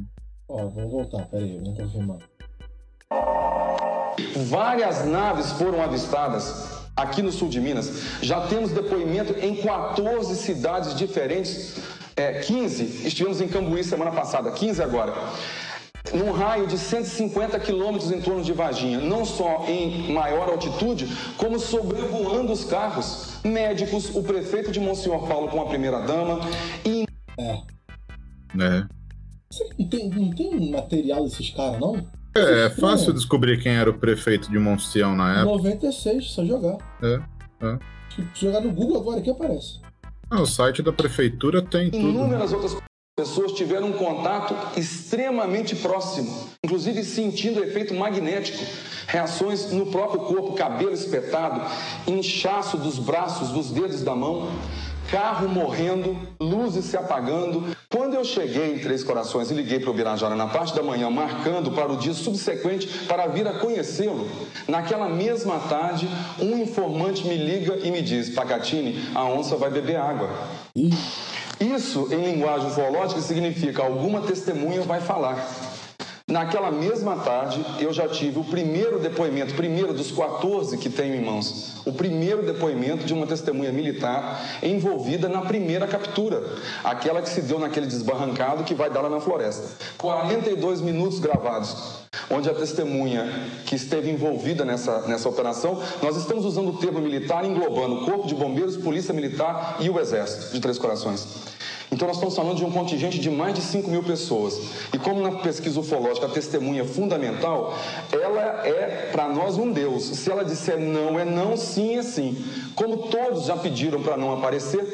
[0.49, 2.17] Ó, vamos voltar, peraí, vamos confirmar.
[4.47, 7.91] Várias naves foram avistadas aqui no sul de Minas.
[8.21, 11.75] Já temos depoimento em 14 cidades diferentes.
[12.15, 15.13] É, 15, estivemos em Cambuí semana passada, 15 agora.
[16.13, 21.60] Num raio de 150 quilômetros em torno de Varginha, não só em maior altitude, como
[21.60, 23.36] sobrevoando os carros.
[23.43, 26.39] Médicos, o prefeito de Monsenhor Paulo com a primeira-dama
[26.84, 27.06] e
[27.38, 27.62] É.
[28.56, 28.88] né?
[29.77, 32.03] Não tem, não tem material desses caras, não?
[32.38, 35.58] É, é fácil descobrir quem era o prefeito de Monte Sião na época.
[35.58, 36.78] 96, só jogar.
[37.02, 37.19] É,
[37.62, 37.80] é.
[38.34, 39.80] Se jogar no Google agora que aparece.
[40.30, 42.04] Ah, o site da prefeitura tem tudo.
[42.04, 42.10] né?
[42.10, 42.76] Inúmeras outras
[43.17, 48.63] pessoas tiveram um contato extremamente próximo, inclusive sentindo o efeito magnético.
[49.08, 51.62] Reações no próprio corpo, cabelo espetado,
[52.06, 54.52] inchaço dos braços, dos dedos da mão,
[55.12, 57.76] carro morrendo, luzes se apagando.
[57.89, 61.10] Quando eu cheguei em Três Corações e liguei para o Birajara na parte da manhã,
[61.10, 64.30] marcando para o dia subsequente para vir a conhecê-lo,
[64.67, 66.08] naquela mesma tarde,
[66.39, 70.30] um informante me liga e me diz: Pacatini, a onça vai beber água.
[71.60, 75.38] Isso, em linguagem ufológica, significa alguma testemunha vai falar.
[76.30, 81.24] Naquela mesma tarde, eu já tive o primeiro depoimento, primeiro dos 14 que tenho em
[81.24, 86.44] mãos, o primeiro depoimento de uma testemunha militar envolvida na primeira captura,
[86.84, 89.86] aquela que se deu naquele desbarrancado que vai dar lá na floresta.
[89.98, 93.26] 42 minutos gravados, onde a testemunha
[93.66, 98.28] que esteve envolvida nessa, nessa operação, nós estamos usando o termo militar englobando o Corpo
[98.28, 101.56] de Bombeiros, Polícia Militar e o Exército de Três Corações.
[101.91, 104.60] Então, nós estamos falando de um contingente de mais de 5 mil pessoas.
[104.93, 107.78] E como na pesquisa ufológica a testemunha é fundamental,
[108.12, 110.04] ela é, para nós, um Deus.
[110.04, 112.43] Se ela disser não, é não, sim, é sim.
[112.76, 114.86] Como todos já pediram para não aparecer,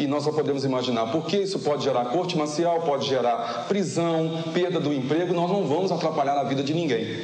[0.00, 4.80] e nós só podemos imaginar porque isso pode gerar corte marcial, pode gerar prisão, perda
[4.80, 7.22] do emprego, nós não vamos atrapalhar a vida de ninguém.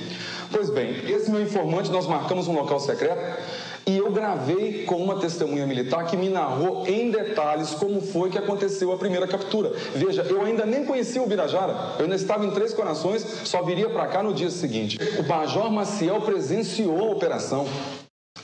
[0.53, 3.41] Pois bem, esse meu informante, nós marcamos um local secreto
[3.89, 8.37] e eu gravei com uma testemunha militar que me narrou em detalhes como foi que
[8.37, 9.73] aconteceu a primeira captura.
[9.95, 13.89] Veja, eu ainda nem conhecia o Birajara, eu ainda estava em Três Corações, só viria
[13.89, 14.99] para cá no dia seguinte.
[15.21, 17.67] O Major Maciel presenciou a operação.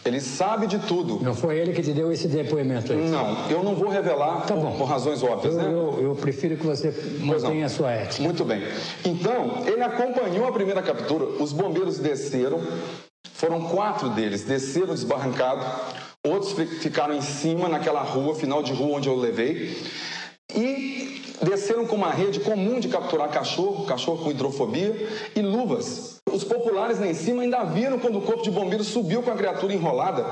[0.04, 1.20] Ele sabe de tudo.
[1.22, 3.08] Não foi ele que te deu esse depoimento aí?
[3.08, 5.68] Não, eu não vou revelar tá por, por razões óbvias, eu, né?
[5.68, 8.22] Eu, eu, prefiro que você mantenha a sua ética.
[8.22, 8.62] Muito bem.
[9.04, 11.24] Então, ele acompanhou a primeira captura.
[11.24, 12.60] Os bombeiros desceram,
[13.42, 15.66] foram quatro deles, desceram desbarrancado.
[16.24, 19.76] Outros ficaram em cima, naquela rua, final de rua onde eu levei.
[20.54, 24.94] E desceram com uma rede comum de capturar cachorro, cachorro com hidrofobia,
[25.34, 26.20] e luvas.
[26.30, 29.36] Os populares lá em cima ainda viram quando o corpo de bombeiros subiu com a
[29.36, 30.24] criatura enrolada.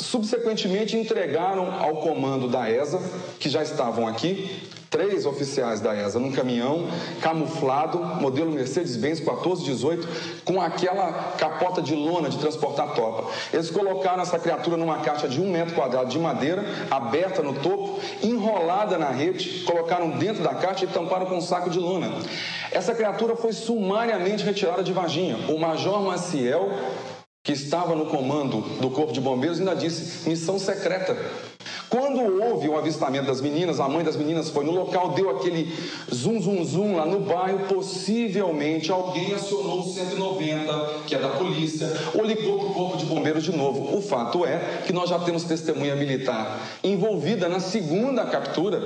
[0.00, 3.00] Subsequentemente entregaram ao comando da ESA,
[3.38, 6.88] que já estavam aqui, três oficiais da ESA num caminhão
[7.20, 13.30] camuflado, modelo Mercedes-Benz 1418, com aquela capota de lona de transportar tropa.
[13.52, 18.00] Eles colocaram essa criatura numa caixa de um metro quadrado de madeira, aberta no topo,
[18.22, 22.10] enrolada na rede, colocaram dentro da caixa e tamparam com um saco de lona.
[22.72, 25.36] Essa criatura foi sumariamente retirada de Varginha.
[25.48, 26.70] O Major Maciel,
[27.42, 31.16] que estava no comando do Corpo de Bombeiros, ainda disse: missão secreta.
[31.90, 35.76] Quando houve o avistamento das meninas, a mãe das meninas foi no local, deu aquele
[36.08, 37.66] zum, zum, zum lá no bairro.
[37.66, 43.06] Possivelmente alguém acionou o 190, que é da polícia, ou ligou para o corpo de
[43.06, 43.96] bombeiros de novo.
[43.96, 48.80] O fato é que nós já temos testemunha militar envolvida na segunda captura,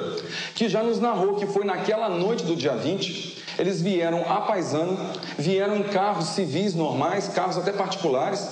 [0.55, 3.45] que já nos narrou que foi naquela noite do dia 20.
[3.59, 4.99] Eles vieram a paisano,
[5.39, 8.49] vieram em carros civis normais, carros até particulares,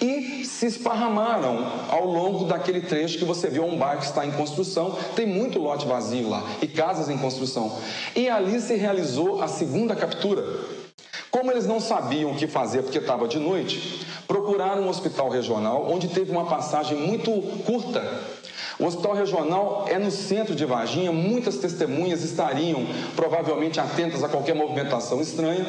[0.00, 4.32] e se esparramaram ao longo daquele trecho que você viu um bairro que está em
[4.32, 7.78] construção, tem muito lote vazio lá e casas em construção.
[8.14, 10.44] E ali se realizou a segunda captura.
[11.30, 15.86] Como eles não sabiam o que fazer porque estava de noite, procuraram um hospital regional
[15.90, 17.30] onde teve uma passagem muito
[17.64, 18.02] curta.
[18.78, 24.54] O hospital regional é no centro de Varginha, muitas testemunhas estariam provavelmente atentas a qualquer
[24.54, 25.66] movimentação estranha.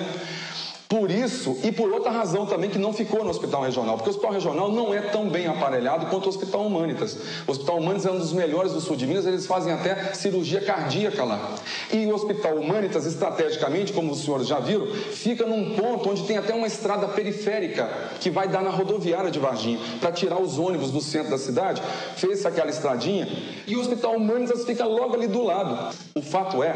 [0.90, 4.14] Por isso e por outra razão também que não ficou no hospital regional, porque o
[4.14, 7.18] hospital regional não é tão bem aparelhado quanto o hospital Humanitas.
[7.46, 10.62] O hospital Humanitas é um dos melhores do sul de Minas, eles fazem até cirurgia
[10.62, 11.56] cardíaca lá.
[11.92, 16.38] E o hospital Humanitas, estrategicamente, como os senhores já viram, fica num ponto onde tem
[16.38, 17.90] até uma estrada periférica
[18.22, 21.82] que vai dar na rodoviária de Varginha, para tirar os ônibus do centro da cidade,
[22.16, 23.28] fez aquela estradinha
[23.68, 25.94] e o hospital Humanitas fica logo ali do lado.
[26.16, 26.74] O fato é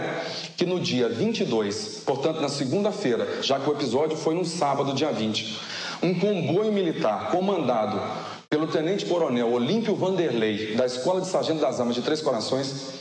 [0.58, 4.94] que no dia 22, portanto na segunda-feira, já que o episódio episódio foi no sábado,
[4.94, 5.60] dia 20.
[6.02, 8.02] Um comboio militar comandado
[8.50, 12.94] pelo tenente-coronel Olímpio Vanderlei, da Escola de Sargento das Armas de Três Corações,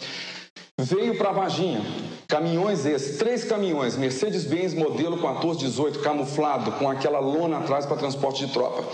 [0.79, 1.81] veio para Varginha.
[2.29, 8.53] Caminhões esses, três caminhões, Mercedes-Benz modelo 1418, camuflado, com aquela lona atrás para transporte de
[8.53, 8.85] tropa.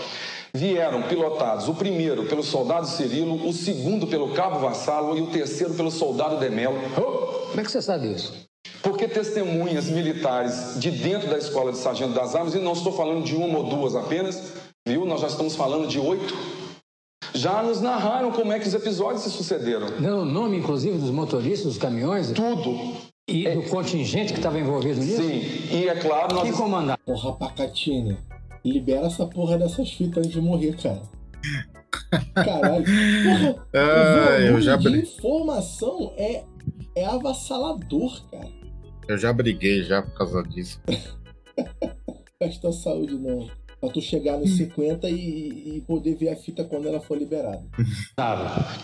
[0.53, 5.73] Vieram pilotados, o primeiro pelo soldado Cirilo, o segundo pelo cabo Vassalo e o terceiro
[5.73, 6.77] pelo soldado Demelo.
[6.95, 8.46] Como é que você sabe isso?
[8.81, 13.23] Porque testemunhas militares de dentro da escola de sargento das armas, e não estou falando
[13.23, 14.53] de uma ou duas apenas,
[14.87, 15.05] viu?
[15.05, 16.33] Nós já estamos falando de oito.
[17.33, 19.87] Já nos narraram como é que os episódios se sucederam.
[19.99, 22.31] Não, o nome, inclusive, dos motoristas, dos caminhões?
[22.31, 22.95] Tudo.
[23.29, 23.53] E é...
[23.53, 25.21] do contingente que estava envolvido nisso?
[25.21, 26.33] Sim, e é claro...
[26.33, 26.43] Nós...
[26.43, 26.97] Quem comandava?
[27.05, 28.17] Porra, Pacatini,
[28.63, 31.01] libera essa porra dessas fitas antes de morrer, cara.
[32.33, 32.85] Caralho.
[32.85, 34.77] Porra, ah, eu já...
[34.77, 36.43] de informação é,
[36.95, 38.56] é avassalador, cara.
[39.07, 40.81] Eu já briguei já por causa disso.
[42.39, 43.49] Gasta saúde, não.
[43.79, 47.63] Pra tu chegar nos 50 e, e, poder ver a fita quando ela for liberada.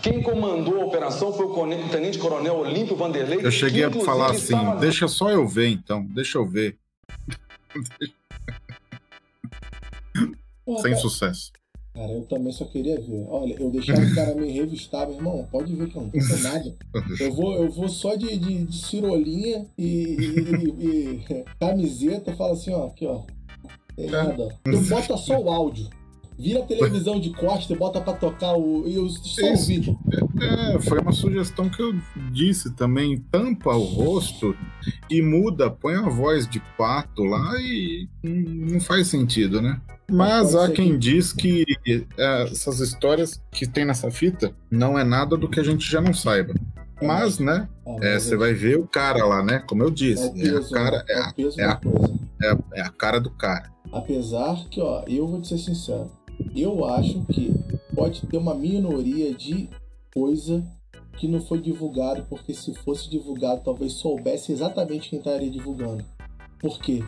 [0.03, 3.39] Quem comandou a operação foi o Tenente Coronel Olímpio Vanderlei.
[3.43, 4.79] Eu cheguei a falar assim: estava...
[4.79, 6.77] deixa só eu ver então, deixa eu ver.
[10.63, 11.01] Porra, Sem cara...
[11.01, 11.51] sucesso.
[11.93, 13.25] Cara, eu também só queria ver.
[13.29, 15.47] Olha, eu deixava o cara me revistar, meu irmão.
[15.51, 16.75] Pode ver que eu não tenho nada.
[17.19, 22.35] Eu vou, eu vou só de, de, de cirolinha e, e, e, camiseta.
[22.35, 23.21] Fala assim, ó, aqui, ó.
[23.95, 24.57] Tem nada.
[24.63, 25.87] Tu bota só o áudio.
[26.37, 28.87] Vira a televisão de costa e bota pra tocar o.
[28.87, 29.97] E eu só ouvi.
[30.41, 31.93] É, foi uma sugestão que eu
[32.31, 33.17] disse também.
[33.31, 34.55] Tampa o rosto
[35.09, 39.79] e muda, põe a voz de pato lá e não faz sentido, né?
[40.11, 41.65] Mas há quem que- diz que
[42.17, 46.01] é, essas histórias que tem nessa fita não é nada do que a gente já
[46.01, 46.53] não saiba.
[47.01, 47.67] Mas, né?
[47.85, 49.59] Ah, é, você vai ver o cara lá, né?
[49.67, 51.03] Como eu É disse, é, a cara, né?
[51.09, 52.19] é, é a, o peso é da a- coisa.
[52.41, 53.71] é a- é a cara do cara.
[53.91, 56.09] Apesar que, ó, eu vou te ser sincero,
[56.55, 57.53] eu acho que
[57.95, 59.69] pode ter uma minoria de
[60.13, 60.65] coisa
[61.17, 66.03] que não foi divulgado, porque se fosse divulgado, talvez soubesse exatamente quem estaria divulgando.
[66.59, 67.03] Por quê?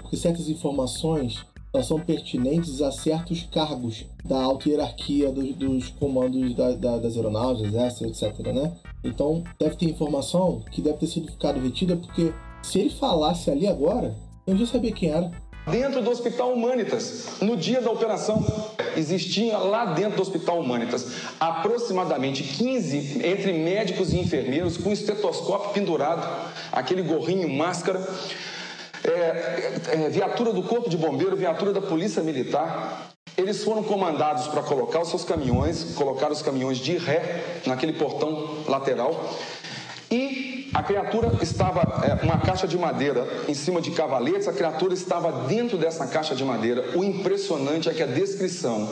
[0.00, 1.44] Porque certas informações
[1.84, 7.68] são pertinentes a certos cargos da alta hierarquia dos, dos comandos da- da- das aeronáuticas,
[7.74, 8.72] exército, etc, né?
[9.04, 13.66] Então, deve ter informação que deve ter sido ficado retida, porque se ele falasse ali
[13.66, 15.30] agora, eu já sabia quem era.
[15.70, 18.44] Dentro do Hospital Humanitas, no dia da operação,
[18.96, 21.08] existia lá dentro do Hospital Humanitas
[21.40, 26.24] aproximadamente 15 entre médicos e enfermeiros com estetoscópio pendurado,
[26.70, 27.98] aquele gorrinho, máscara,
[29.02, 33.10] é, é, viatura do Corpo de Bombeiro, viatura da Polícia Militar.
[33.36, 38.62] Eles foram comandados para colocar os seus caminhões, colocar os caminhões de ré naquele portão
[38.68, 39.34] lateral.
[40.10, 44.94] E a criatura estava, é, uma caixa de madeira em cima de cavaletes, a criatura
[44.94, 46.96] estava dentro dessa caixa de madeira.
[46.96, 48.88] O impressionante é que a descrição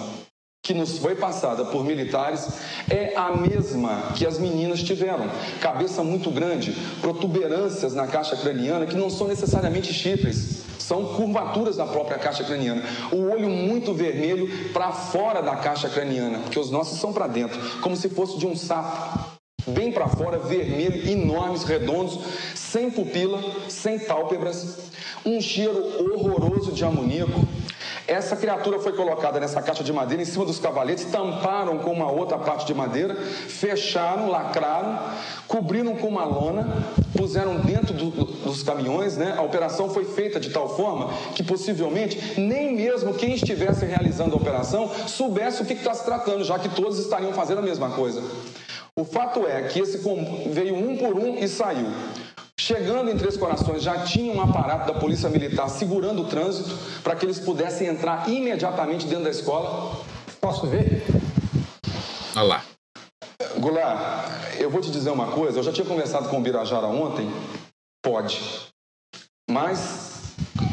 [0.64, 2.48] que nos foi passada por militares
[2.90, 5.28] é a mesma que as meninas tiveram.
[5.60, 11.86] Cabeça muito grande, protuberâncias na caixa craniana que não são necessariamente chifres, são curvaturas da
[11.86, 12.82] própria caixa craniana.
[13.12, 17.60] O olho muito vermelho para fora da caixa craniana, porque os nossos são para dentro,
[17.80, 19.34] como se fosse de um sapo.
[19.66, 22.18] Bem para fora, vermelho, enormes, redondos,
[22.54, 24.78] sem pupila, sem pálpebras,
[25.24, 27.46] um cheiro horroroso de amoníaco.
[28.06, 32.10] Essa criatura foi colocada nessa caixa de madeira em cima dos cavaletes, tamparam com uma
[32.12, 34.98] outra parte de madeira, fecharam, lacraram,
[35.48, 36.84] cobriram com uma lona,
[37.16, 39.32] puseram dentro do- do- dos caminhões, né?
[39.34, 44.36] A operação foi feita de tal forma que possivelmente nem mesmo quem estivesse realizando a
[44.36, 48.22] operação soubesse o que está se tratando, já que todos estariam fazendo a mesma coisa.
[48.96, 49.98] O fato é que esse
[50.50, 51.86] veio um por um e saiu.
[52.56, 57.16] Chegando em Três Corações, já tinha um aparato da Polícia Militar segurando o trânsito para
[57.16, 60.00] que eles pudessem entrar imediatamente dentro da escola.
[60.40, 61.02] Posso ver?
[62.36, 62.64] Olha lá.
[63.58, 65.58] Goulart, eu vou te dizer uma coisa.
[65.58, 67.28] Eu já tinha conversado com o Birajara ontem.
[68.00, 68.40] Pode.
[69.50, 70.03] Mas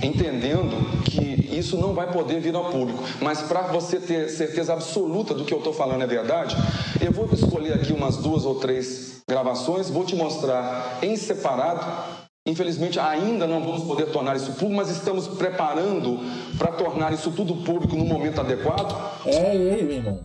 [0.01, 3.03] entendendo que isso não vai poder vir ao público.
[3.21, 6.55] Mas para você ter certeza absoluta do que eu estou falando é verdade,
[6.99, 12.21] eu vou escolher aqui umas duas ou três gravações, vou te mostrar em separado.
[12.45, 16.19] Infelizmente ainda não vamos poder tornar isso público, mas estamos preparando
[16.57, 18.95] para tornar isso tudo público no momento adequado.
[19.27, 20.23] É ele, meu irmão.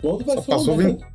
[0.00, 1.06] Quando vai Só ser passou, o 20, momento...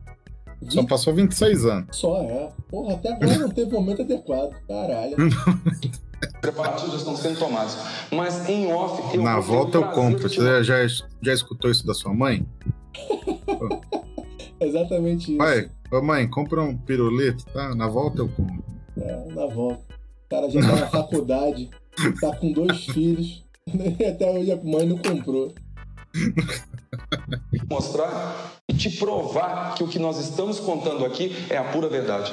[0.69, 1.95] só passou 26 anos.
[1.95, 2.49] Só é.
[2.67, 4.55] Porra, até agora não teve momento adequado.
[4.67, 5.15] Caralho.
[6.41, 7.77] Preparativos já estão sendo tomados.
[8.11, 10.29] Mas em off, eu Na volta eu compro.
[10.29, 12.45] te Você já, já escutou isso da sua mãe?
[14.59, 15.37] Exatamente isso.
[15.37, 17.75] Pai, ô mãe, compra um pirulito, tá?
[17.75, 18.63] Na volta eu compro.
[18.97, 19.81] É, na volta.
[20.25, 21.69] O cara já tá na faculdade,
[22.21, 23.43] tá com dois filhos.
[24.07, 25.53] Até hoje a mãe não comprou.
[27.69, 32.31] mostrar e te provar que o que nós estamos contando aqui é a pura verdade.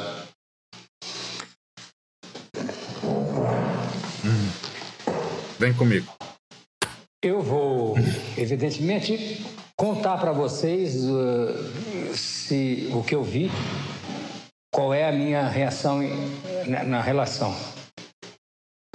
[5.61, 6.11] Vem comigo.
[7.23, 7.95] Eu vou,
[8.39, 9.45] evidentemente,
[9.77, 13.51] contar para vocês uh, se o que eu vi,
[14.73, 16.01] qual é a minha reação
[16.67, 17.55] na, na relação.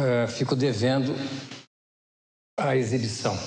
[0.02, 1.14] Uh, fico devendo
[2.60, 3.38] a exibição.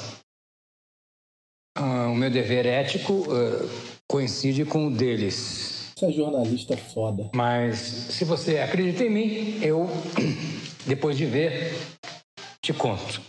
[1.77, 3.69] Ah, o meu dever ético uh,
[4.09, 5.93] coincide com o deles.
[5.97, 7.29] Você é jornalista foda.
[7.35, 9.89] Mas se você acredita em mim, eu,
[10.87, 11.75] depois de ver,
[12.63, 13.21] te conto.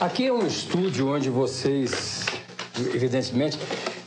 [0.00, 2.24] Aqui é um estúdio onde vocês,
[2.94, 3.58] evidentemente,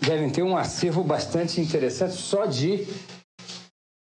[0.02, 2.86] devem ter um acervo bastante interessante só de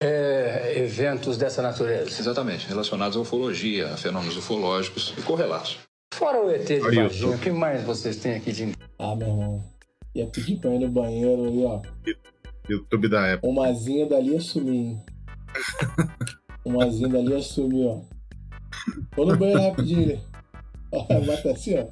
[0.03, 2.21] é, eventos dessa natureza.
[2.21, 5.79] Exatamente, relacionados à ufologia, a fenômenos ufológicos e correlatos.
[6.15, 9.65] Fora o ET de Varginha, o que mais vocês têm aqui de Ah, meu irmão.
[10.15, 11.83] Ia pedir pra ir no banheiro ali, ó.
[12.69, 13.47] YouTube da época.
[13.47, 15.05] Uma zinha dali hein?
[16.65, 18.16] Uma zinha dali ia sumir, ó.
[19.17, 20.21] Vou no banheiro rapidinho,
[20.93, 21.87] bota assim, ó.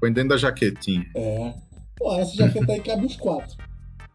[0.00, 1.06] Põe dentro da jaquetinha.
[1.14, 1.54] É.
[1.96, 3.56] Pô, essa jaqueta aí cabe uns quatro.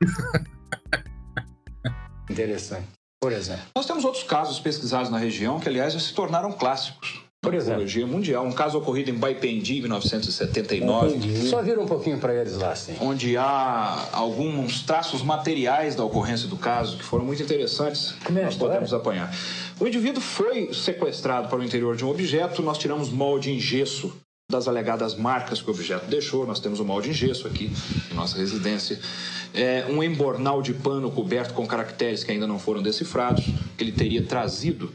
[2.30, 2.88] interessante?
[3.22, 3.64] Por exemplo.
[3.76, 7.22] Nós temos outros casos pesquisados na região que, aliás, já se tornaram clássicos.
[7.42, 8.46] Por ufologia mundial.
[8.46, 11.48] Um caso ocorrido em Baipendi, em 1979.
[11.48, 12.98] Só vira um pouquinho para eles lá, sim.
[13.00, 18.14] Onde há alguns traços materiais da ocorrência do caso que foram muito interessantes.
[18.26, 19.34] Como é a nós podemos apanhar.
[19.80, 24.14] O indivíduo foi sequestrado para o interior de um objeto, nós tiramos molde em gesso
[24.52, 26.46] das alegadas marcas que o objeto deixou.
[26.46, 27.72] Nós temos um molde em gesso aqui
[28.12, 29.00] em nossa residência.
[29.54, 33.46] É, um embornal de pano coberto com caracteres que ainda não foram decifrados,
[33.78, 34.92] que ele teria trazido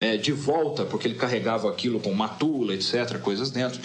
[0.00, 3.80] é, de volta, porque ele carregava aquilo com matula, etc., coisas dentro.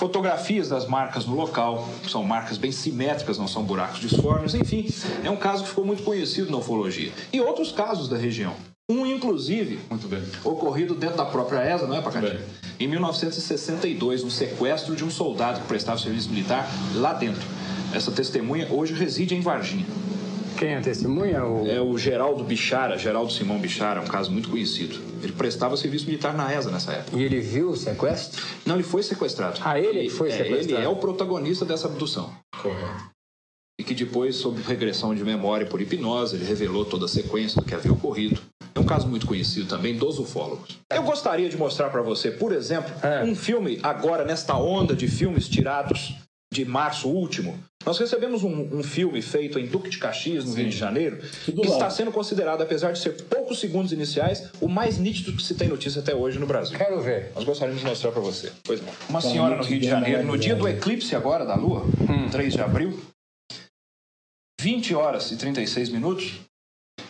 [0.00, 4.88] Fotografias das marcas no local, são marcas bem simétricas, não são buracos disformes, enfim,
[5.22, 7.12] é um caso que ficou muito conhecido na ufologia.
[7.32, 8.54] E outros casos da região.
[8.90, 9.78] Um, inclusive,
[10.42, 12.40] ocorrido dentro da própria ESA, não é, Pacatinho?
[12.80, 17.46] Em 1962, um sequestro de um soldado que prestava serviço militar lá dentro.
[17.92, 19.84] Essa testemunha hoje reside em Varginha.
[20.56, 21.44] Quem é a testemunha?
[21.44, 21.68] O...
[21.68, 24.98] É o Geraldo Bichara, Geraldo Simão Bichara, um caso muito conhecido.
[25.22, 27.14] Ele prestava serviço militar na ESA nessa época.
[27.14, 28.42] E ele viu o sequestro?
[28.64, 29.60] Não, ele foi sequestrado.
[29.62, 30.80] Ah, ele foi é, sequestrado?
[30.80, 32.32] Ele é o protagonista dessa abdução.
[32.62, 33.10] Correto.
[33.78, 37.66] E que depois, sob regressão de memória por hipnose, ele revelou toda a sequência do
[37.66, 38.40] que havia ocorrido.
[38.78, 40.78] É um caso muito conhecido também dos ufólogos.
[40.88, 45.48] Eu gostaria de mostrar para você, por exemplo, um filme agora nesta onda de filmes
[45.48, 46.14] tirados
[46.52, 47.58] de março último.
[47.84, 51.66] Nós recebemos um, um filme feito em Duque de Caxias, no Rio de Janeiro, que
[51.66, 55.68] está sendo considerado, apesar de ser poucos segundos iniciais, o mais nítido que se tem
[55.68, 56.78] notícia até hoje no Brasil.
[56.78, 57.32] Quero ver.
[57.34, 58.52] Nós gostaríamos de mostrar para você.
[58.62, 58.92] Pois não.
[59.08, 61.84] Uma senhora no Rio de Janeiro, no dia do eclipse agora da Lua,
[62.30, 62.98] 3 de abril,
[64.60, 66.47] 20 horas e 36 minutos,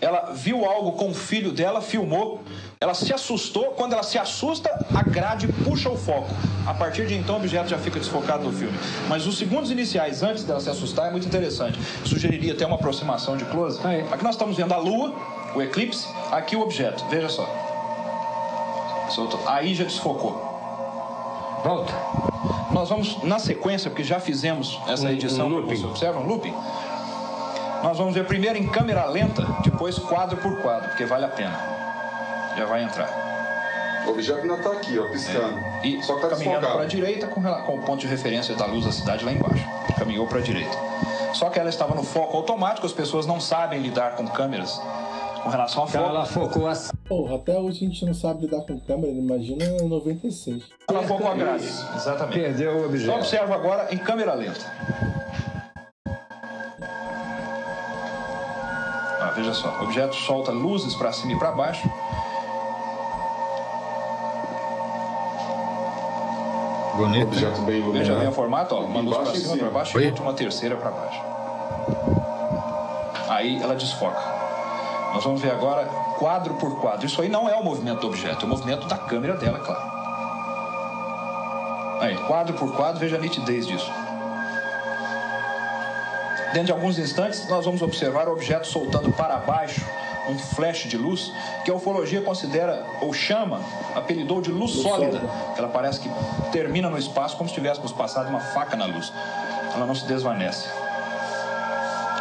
[0.01, 2.40] ela viu algo com o filho dela, filmou,
[2.80, 3.72] ela se assustou.
[3.76, 6.28] Quando ela se assusta, a grade puxa o foco.
[6.66, 8.76] A partir de então, o objeto já fica desfocado no filme.
[9.09, 11.78] Mas os segundos iniciais antes dela se assustar é muito interessante.
[12.05, 13.80] Sugeriria até uma aproximação de close.
[14.12, 15.12] Aqui nós estamos vendo a Lua,
[15.55, 17.05] o eclipse, aqui o objeto.
[17.11, 17.49] Veja só.
[19.11, 19.40] Soltou.
[19.46, 20.49] Aí já desfocou.
[21.64, 21.92] Volta.
[22.70, 25.76] Nós vamos, na sequência, porque já fizemos essa edição, um looping.
[25.76, 26.55] você observa, um looping.
[27.82, 31.56] Nós vamos ver primeiro em câmera lenta, depois quadro por quadro, porque vale a pena.
[32.56, 33.08] Já vai entrar.
[34.06, 35.58] O objeto ainda está aqui, ó, piscando.
[35.84, 38.66] E Só que tá caminhando para a direita com, com o ponto de referência da
[38.66, 39.64] luz da cidade lá embaixo.
[39.98, 40.76] Caminhou para a direita.
[41.34, 44.80] Só que ela estava no foco automático, as pessoas não sabem lidar com câmeras
[45.48, 46.04] com relação a foco.
[46.04, 46.92] Ela focou assim.
[47.08, 50.62] Porra, até hoje a gente não sabe lidar com câmera, imagina 96.
[50.88, 51.64] Ela focou a grade.
[51.96, 52.38] Exatamente.
[52.38, 53.04] Perdeu o objeto.
[53.04, 54.60] Então observa agora em câmera lenta.
[59.49, 61.88] Veja só, o objeto solta luzes para cima e para baixo.
[66.96, 67.28] Bonito.
[67.28, 68.28] Objeto bem Veja bem iluminado.
[68.28, 69.59] o formato, ó, uma luz para e cima, cima.
[69.59, 71.20] para baixo e outra uma terceira para baixo.
[73.28, 74.20] Aí ela desfoca.
[75.14, 75.86] Nós vamos ver agora
[76.18, 77.07] quadro por quadro.
[77.07, 79.99] Isso aí não é o movimento do objeto, é o movimento da câmera dela, claro.
[82.01, 83.90] Aí, quadro por quadro, veja a nitidez disso.
[86.53, 89.84] Dentro de alguns instantes, nós vamos observar o objeto soltando para baixo
[90.28, 91.32] um flash de luz
[91.64, 93.61] que a ufologia considera ou chama,
[93.94, 95.20] apelidou de luz, sólida.
[95.57, 96.11] Ela parece que
[96.53, 99.12] termina no espaço como se tivéssemos passado uma faca na luz.
[99.74, 100.68] Ela não se desvanece.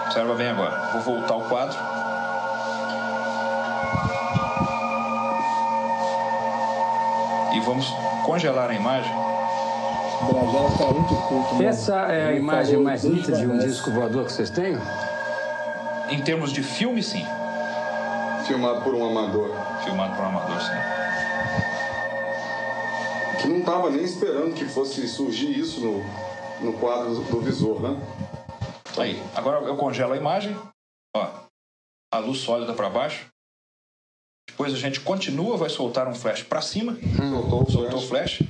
[0.06, 0.92] Observa bem agora.
[0.94, 1.78] Vou voltar o quadro.
[7.54, 7.88] E vamos
[8.24, 9.27] congelar a imagem.
[10.20, 11.64] O Brajela tá muito culto, mano.
[11.64, 14.76] Essa é a imagem mais nítida de um disco voador que vocês têm?
[16.10, 17.24] Em termos de filme, sim.
[18.48, 19.52] Filmado por um amador.
[19.84, 20.98] Filmado por um amador, sim.
[23.42, 26.04] Que não estava nem esperando que fosse surgir isso no,
[26.62, 28.02] no quadro do, visor, né?
[28.98, 30.58] Aí, agora eu congelo a imagem.
[31.16, 31.30] Ó,
[32.12, 33.28] a luz sólida para baixo.
[34.50, 36.98] Depois a gente continua, vai soltar um flash para cima.
[37.16, 38.42] Soltou o Soltou o flash.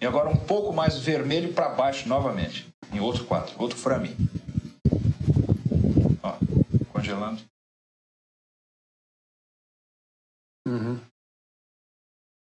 [0.00, 2.68] E agora um pouco mais vermelho para baixo novamente.
[2.92, 4.14] Em outro quadro, outro frame.
[6.22, 6.38] Ó,
[6.92, 7.42] congelando.
[10.66, 11.00] Uhum.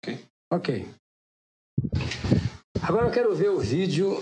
[0.03, 0.25] Ok.
[0.51, 0.95] Ok.
[2.81, 4.17] Agora eu quero ver o vídeo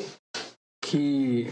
[0.84, 1.48] que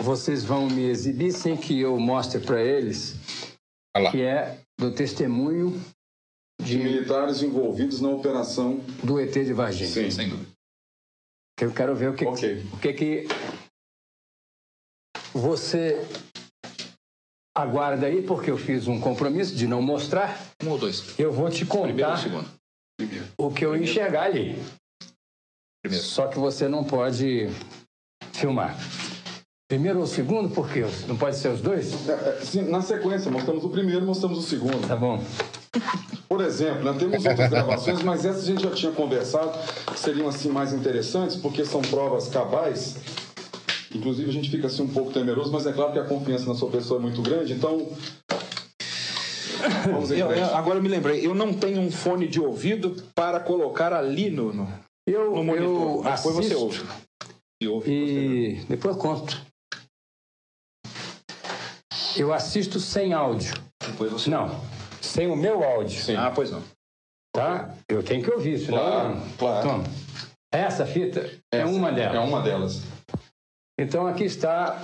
[0.00, 3.16] vocês vão me exibir sem que eu mostre para eles,
[4.10, 5.78] que é do testemunho
[6.68, 8.78] De militares envolvidos na operação.
[9.02, 9.88] do ET de Varginha.
[9.88, 10.10] Sim.
[10.10, 10.48] Sem dúvida.
[11.56, 12.64] Que eu quero ver o que, Ok.
[12.72, 13.28] o que que
[15.32, 16.00] você
[17.56, 20.40] aguarda aí, porque eu fiz um compromisso de não mostrar.
[20.62, 21.18] Um ou dois.
[21.18, 22.48] Eu vou te Primeiro ou contar segundo?
[23.38, 24.56] o que eu enxergar ali.
[25.82, 26.04] Primeiro.
[26.04, 27.48] Só que você não pode
[28.32, 28.76] filmar.
[29.68, 30.82] Primeiro ou segundo, por quê?
[31.06, 32.08] Não pode ser os dois?
[32.08, 34.86] É, é, sim, na sequência, mostramos o primeiro, mostramos o segundo.
[34.88, 35.22] Tá bom.
[36.28, 39.52] Por exemplo, nós temos outras gravações, mas essas a gente já tinha conversado,
[39.92, 42.96] que seriam assim mais interessantes, porque são provas cabais.
[43.94, 46.54] Inclusive a gente fica assim um pouco temeroso, mas é claro que a confiança na
[46.54, 47.88] sua pessoa é muito grande, então.
[49.86, 50.40] Vamos em Eu- frente.
[50.42, 54.30] eu- agora eu me lembrei, eu não tenho um fone de ouvido para colocar ali
[54.30, 54.68] no, no,
[55.06, 55.66] Eu, no monitor.
[55.96, 56.82] eu Mas Depois você assisto ouve.
[57.60, 59.40] E ouve e depois eu conto.
[62.16, 63.54] Eu assisto sem áudio.
[63.84, 64.60] Depois você Não,
[65.08, 66.00] sem o meu áudio.
[66.18, 66.62] Ah, pois não.
[67.34, 67.74] Tá?
[67.88, 68.78] Eu tenho que ouvir, senão.
[68.78, 69.68] Claro, claro.
[69.68, 69.84] Toma.
[70.52, 71.20] Essa fita
[71.52, 72.14] é Essa uma delas.
[72.14, 72.82] É uma delas.
[73.78, 74.82] Então aqui está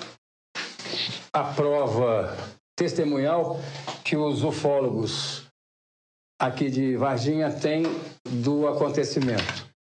[1.33, 2.37] a prova
[2.77, 3.59] testemunhal
[4.05, 5.47] que os ufólogos
[6.41, 7.85] aqui de Varginha têm
[8.29, 9.73] do acontecimento.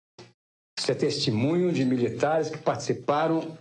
[0.78, 3.57] Isso é testemunho de militares que participaram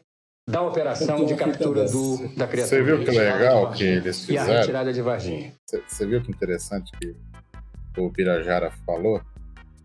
[0.48, 2.68] da operação de captura do, da criatura.
[2.68, 4.60] Você viu que legal que eles E a fizeram?
[4.62, 5.54] retirada de Varginha.
[5.88, 7.16] Você- viu que interessante que
[7.98, 9.22] o Birajara falou?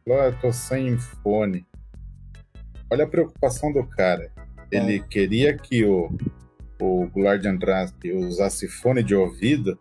[0.04, 1.64] Falou, "Ah, eu tô sem fone.
[2.90, 4.30] Olha a preocupação do cara.
[4.70, 6.10] Ele queria que o,
[6.80, 9.78] o Goulart de Andrade usasse fone de ouvido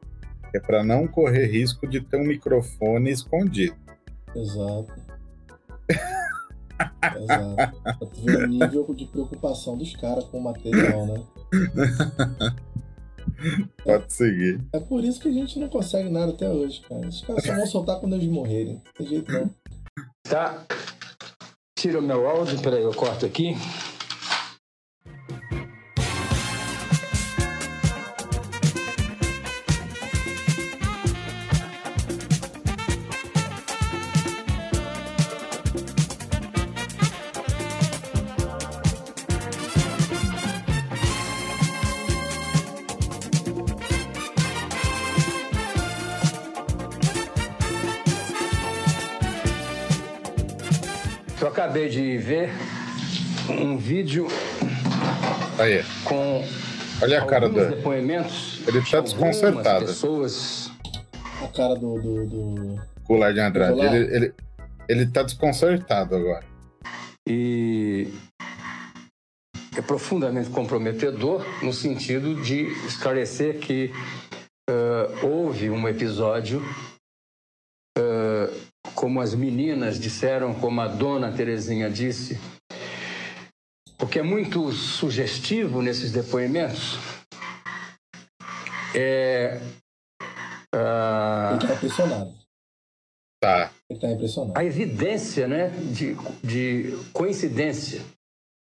[0.54, 3.76] é para não correr risco de ter um microfone escondido.
[4.36, 4.94] Exato.
[7.22, 7.82] Exato.
[7.84, 11.24] Pra tu ver o nível de preocupação dos caras com o material, né?
[13.84, 14.62] Pode seguir.
[14.74, 17.08] É por isso que a gente não consegue nada até hoje, cara.
[17.08, 18.76] Os caras só vão soltar quando eles morrerem.
[18.76, 19.50] Não tem jeito não.
[20.24, 20.66] Tá?
[21.78, 23.56] Tira o meu áudio, peraí, eu corto aqui.
[51.88, 52.50] De ver
[53.50, 54.28] um vídeo
[55.58, 56.44] Aí, com
[57.02, 59.86] olha a cara depoimentos Ele tá desconcertado.
[59.86, 60.70] pessoas
[61.42, 62.00] A cara do.
[62.00, 62.82] do, do...
[63.06, 63.74] Goulart de Andrade.
[63.74, 63.94] Goulart.
[63.94, 64.34] Ele, ele,
[64.90, 66.44] ele tá desconcertado agora.
[67.28, 68.08] e
[69.78, 73.94] é profundamente comprometedor no sentido de esclarecer que
[74.70, 76.62] ah, houve um episódio,
[78.98, 82.40] como as meninas disseram, como a dona Terezinha disse,
[84.02, 86.98] o que é muito sugestivo nesses depoimentos
[88.96, 89.60] é
[90.74, 92.34] ah, Ele tá impressionado.
[93.40, 93.72] Tá.
[93.88, 94.58] Ele tá impressionado.
[94.60, 98.02] a evidência né, de, de coincidência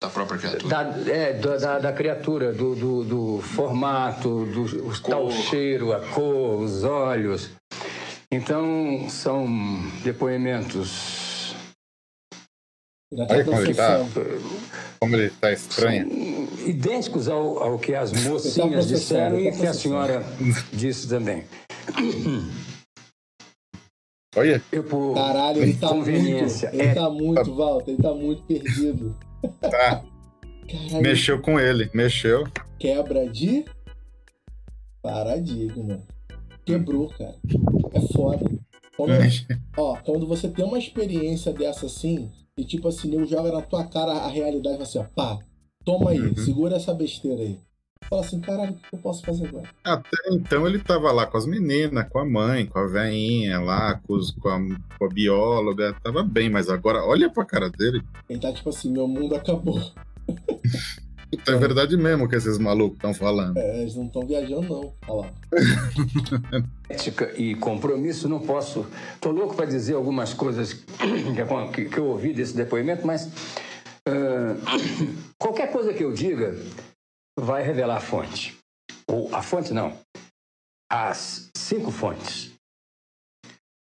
[0.02, 0.68] Da própria criatura.
[0.68, 6.00] da, é, da, da- da criatura, do, do, do formato, do o tal cheiro, a
[6.10, 7.50] cor, os olhos.
[8.32, 9.46] Então, são
[10.04, 11.30] depoimentos
[13.16, 13.96] tá Olha como ele tá.
[13.96, 14.70] processando.
[15.00, 16.08] Como ele tá estranho.
[16.66, 20.22] idênticos ao, ao que as mocinhas processando, disseram e tá que a senhora
[20.72, 21.44] disse também.
[24.36, 26.12] Olha, Eu, por Caralho, ele tá muito.
[26.12, 27.90] Ele é, tá muito, Walter.
[27.90, 29.18] Ele tá muito perdido.
[29.60, 29.70] tá.
[29.70, 31.90] Caralho, Mexeu com ele.
[31.92, 32.46] Mexeu.
[32.78, 33.64] quebra de
[35.02, 36.00] paradigma.
[36.78, 37.36] Quebrou, cara.
[37.92, 38.50] É foda.
[38.96, 39.12] Quando,
[39.76, 43.84] ó, quando você tem uma experiência dessa assim, e tipo assim, eu joga na tua
[43.86, 45.38] cara a realidade assim, ó, pá,
[45.84, 46.36] toma aí, Uhum.
[46.36, 47.58] segura essa besteira aí.
[48.08, 49.68] Fala assim, caralho, o que eu posso fazer agora?
[49.84, 53.94] Até então ele tava lá com as meninas, com a mãe, com a veinha lá,
[54.06, 54.58] com, os- com a,
[54.98, 58.02] com a bióloga, tava bem, mas agora olha pra cara dele.
[58.28, 59.80] Ele tá tipo assim, meu mundo acabou.
[61.30, 63.56] Puta, é verdade mesmo que esses malucos estão falando.
[63.56, 64.94] É, eles não estão viajando, não.
[65.06, 65.34] Olha lá.
[66.88, 68.86] ética e compromisso, não posso.
[69.14, 70.72] Estou louco para dizer algumas coisas
[71.72, 73.28] que, que- eu ouvi desse depoimento, mas
[74.06, 74.56] ah,
[75.38, 76.56] qualquer coisa que eu diga
[77.38, 78.56] vai revelar a fonte.
[79.06, 79.96] Ou a fonte não.
[80.90, 82.50] As cinco fontes.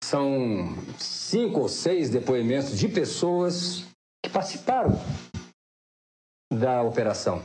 [0.04, 3.86] São cinco ou seis depoimentos de pessoas
[4.24, 4.92] que participaram
[6.52, 7.42] da operação.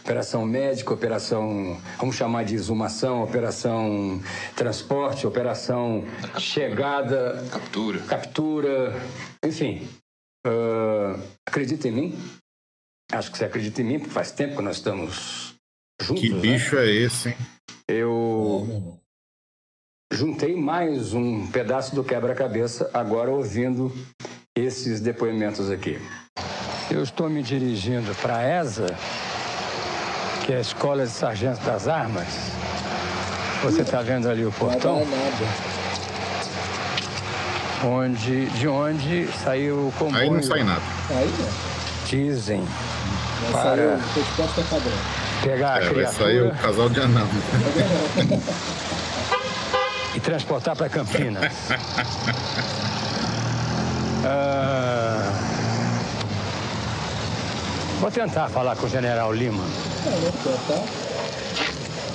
[0.00, 4.22] Operação médica, operação, vamos chamar de exumação, operação
[4.56, 6.02] transporte, operação
[6.38, 8.00] chegada, Captura.
[8.04, 8.92] captura,
[9.44, 9.86] enfim.
[10.46, 11.14] Ah,
[11.46, 12.18] acredita em mim?
[13.12, 15.54] Acho que você acredita em mim, porque faz tempo que nós estamos
[16.00, 16.22] juntos.
[16.22, 16.40] Que né?
[16.40, 17.36] bicho é esse, hein?
[17.86, 18.98] Eu
[20.12, 23.92] juntei mais um pedaço do quebra-cabeça agora ouvindo
[24.56, 25.98] esses depoimentos aqui.
[26.90, 28.86] Eu estou me dirigindo para a ESA,
[30.44, 32.26] que é a Escola de Sargentos das Armas.
[33.62, 35.04] Você está vendo ali o Vai portão?
[35.04, 35.46] nada.
[37.84, 40.22] onde, de onde saiu o comboio.
[40.22, 40.80] Aí não sai nada.
[41.10, 41.50] Aí né?
[42.06, 42.66] Dizem.
[43.42, 44.00] Vai Para- sair o.
[45.42, 47.28] Pegar a É, vai criatura sair o casal de anão.
[50.14, 51.52] e transportar para Campinas.
[54.30, 55.32] Ah,
[58.00, 59.62] vou tentar falar com o General Lima.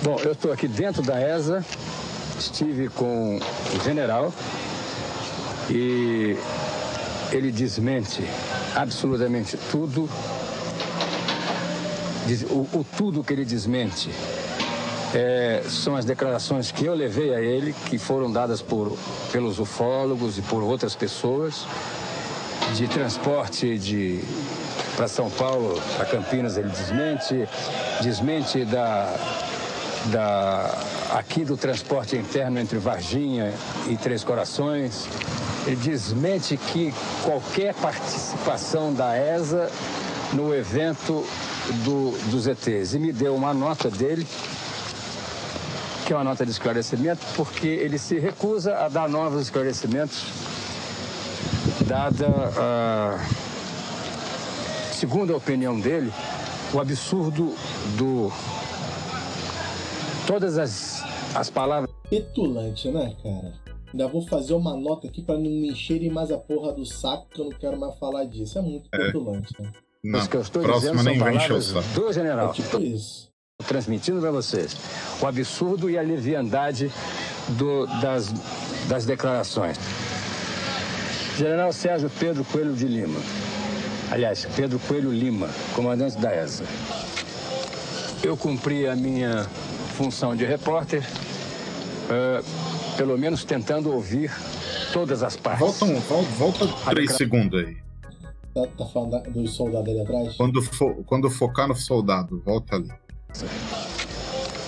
[0.01, 1.63] Bom, eu estou aqui dentro da ESA,
[2.39, 4.33] estive com o general
[5.69, 6.37] e
[7.31, 8.23] ele desmente
[8.75, 10.09] absolutamente tudo.
[12.49, 14.09] O, o tudo que ele desmente
[15.13, 18.97] é, são as declarações que eu levei a ele, que foram dadas por,
[19.31, 21.65] pelos ufólogos e por outras pessoas,
[22.75, 24.23] de transporte de
[24.95, 27.47] para São Paulo, para Campinas, ele desmente,
[28.01, 29.13] desmente da,
[30.05, 30.77] da,
[31.11, 33.53] aqui do transporte interno entre Varginha
[33.87, 35.07] e Três Corações.
[35.65, 39.71] Ele desmente que qualquer participação da ESA
[40.33, 41.25] no evento
[41.85, 42.93] do, dos ETs.
[42.93, 44.27] E me deu uma nota dele,
[46.05, 50.25] que é uma nota de esclarecimento, porque ele se recusa a dar novos esclarecimentos,
[51.87, 52.27] dada
[52.57, 53.42] a
[55.03, 56.09] segundo a opinião dele,
[56.73, 57.53] o absurdo
[57.97, 58.31] do.
[60.25, 61.03] Todas as,
[61.35, 61.89] as palavras.
[62.09, 63.51] Petulante, né, cara?
[63.91, 67.27] Ainda vou fazer uma nota aqui pra não me encherem mais a porra do saco,
[67.33, 68.57] que eu não quero mais falar disso.
[68.57, 69.71] É muito petulante, né?
[70.05, 71.99] Não, que eu estou dizendo nem são vai encher o palavras saco.
[72.07, 72.49] do general.
[72.49, 73.27] É tipo isso.
[73.67, 74.75] Transmitindo para vocês
[75.21, 76.89] o absurdo e a leviandade
[77.49, 78.33] do- das,
[78.87, 79.77] das declarações.
[81.37, 83.19] General Sérgio Pedro Coelho de Lima.
[84.13, 86.63] Aliás, Pedro Coelho Lima, comandante da ESA.
[88.23, 89.43] Eu cumpri a minha
[89.97, 91.03] função de repórter,
[92.11, 92.43] eh,
[92.95, 94.31] pelo menos tentando ouvir
[94.93, 95.79] todas as partes.
[95.79, 96.29] Volta, um, volta,
[96.65, 97.75] volta três segundos aí.
[98.53, 100.35] Tá, tá falando dos soldados ali atrás?
[100.35, 102.91] Quando, fo- quando focar no soldado, volta ali.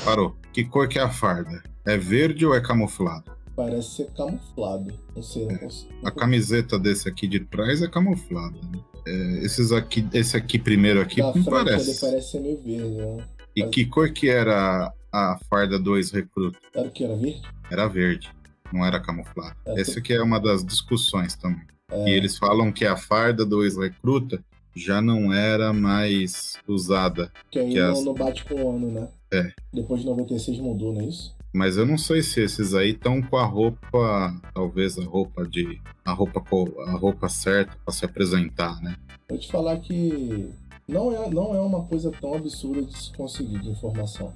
[0.03, 0.35] Parou.
[0.51, 1.61] Que cor que é a farda?
[1.85, 3.25] É verde ou é camuflado?
[3.55, 4.91] Parece ser camuflado.
[5.15, 5.93] Não sei, não consigo.
[6.03, 8.57] A camiseta desse aqui de trás é camuflada.
[8.73, 8.79] né?
[9.07, 9.11] É,
[9.43, 11.89] esses aqui, esse aqui primeiro aqui Da não frente parece.
[11.91, 13.23] ele parece ser meio verde, né?
[13.55, 16.57] E que cor que era a farda 2 recruta?
[16.73, 17.03] Era o que?
[17.03, 17.41] Era verde?
[17.71, 18.29] Era verde,
[18.73, 19.55] não era camuflado.
[19.65, 21.61] É, Essa aqui é uma das discussões também.
[21.91, 22.09] É.
[22.09, 24.43] E eles falam que a farda 2 recruta
[24.75, 27.31] já não era mais usada.
[27.51, 29.07] Que aí que não, as- não bate com o ano, né?
[29.31, 29.51] É.
[29.73, 31.34] Depois de 96 mudou, não é isso?
[31.55, 35.81] Mas eu não sei se esses aí estão com a roupa, talvez a roupa de
[36.03, 36.43] a roupa
[36.85, 38.97] a roupa certa para se apresentar, né?
[39.29, 40.49] Vou te falar que
[40.85, 44.33] não é, não é uma coisa tão absurda de se conseguir de informação.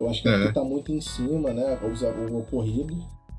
[0.00, 0.44] Eu acho que É.
[0.44, 1.78] aqui tá muito em cima, né?
[1.82, 2.96] O, o ocorrido.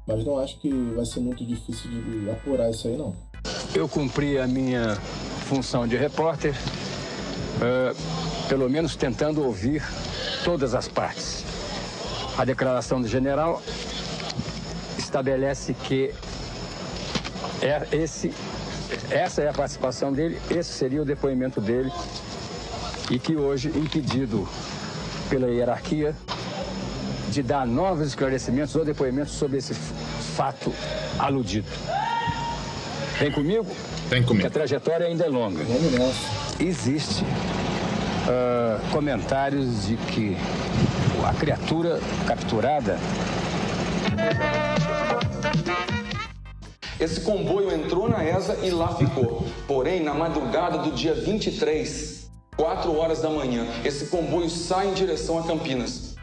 [0.07, 3.15] Mas não acho que vai ser muito difícil de apurar isso aí, não.
[3.73, 4.95] Eu cumpri a minha
[5.47, 6.53] função de repórter,
[7.59, 7.95] eh,
[8.47, 9.81] pelo menos tentando ouvir
[10.43, 11.43] todas as partes.
[12.37, 13.61] A declaração do general
[14.97, 16.13] estabelece que
[17.61, 18.33] é esse,
[19.09, 21.91] essa é a participação dele, esse seria o depoimento dele,
[23.09, 24.47] e que hoje, impedido
[25.29, 26.15] pela hierarquia
[27.29, 30.73] de dar novos esclarecimentos ou depoimentos sobre esse fato
[31.17, 31.67] aludido.
[33.17, 33.65] Vem comigo?
[34.09, 34.41] Vem comigo.
[34.41, 35.63] Que a trajetória ainda é longa.
[35.63, 36.63] Vamos nessa.
[36.63, 37.23] Existe
[38.27, 40.37] ah, comentários de que
[41.23, 42.97] a criatura capturada
[46.99, 49.45] Esse comboio entrou na ESA e lá ficou.
[49.67, 55.37] Porém, na madrugada do dia 23, 4 horas da manhã, esse comboio sai em direção
[55.37, 56.15] a Campinas.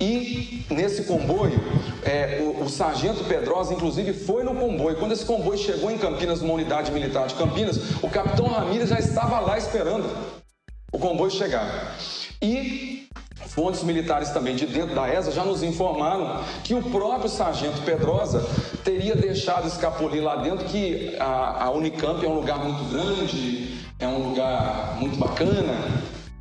[0.00, 1.60] E nesse comboio,
[2.04, 4.96] é, o, o sargento Pedrosa, inclusive, foi no comboio.
[4.96, 8.98] Quando esse comboio chegou em Campinas, numa unidade militar de Campinas, o capitão Ramírez já
[8.98, 10.41] estava lá esperando
[10.92, 11.96] o comboio chegar.
[12.40, 13.08] E
[13.48, 18.46] fontes militares também de dentro da ESA já nos informaram que o próprio sargento Pedrosa
[18.84, 24.06] teria deixado escapulir lá dentro que a, a Unicamp é um lugar muito grande, é
[24.06, 25.74] um lugar muito bacana.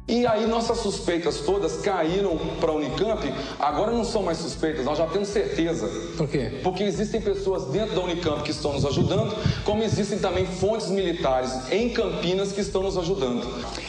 [0.08, 3.34] E aí nossas suspeitas todas caíram para a Unicamp.
[3.60, 5.88] Agora não são mais suspeitas, nós já temos certeza.
[6.18, 6.60] Por quê?
[6.64, 9.34] Porque existem pessoas dentro da Unicamp que estão nos ajudando,
[9.64, 13.48] como existem também fontes militares em Campinas que estão nos ajudando.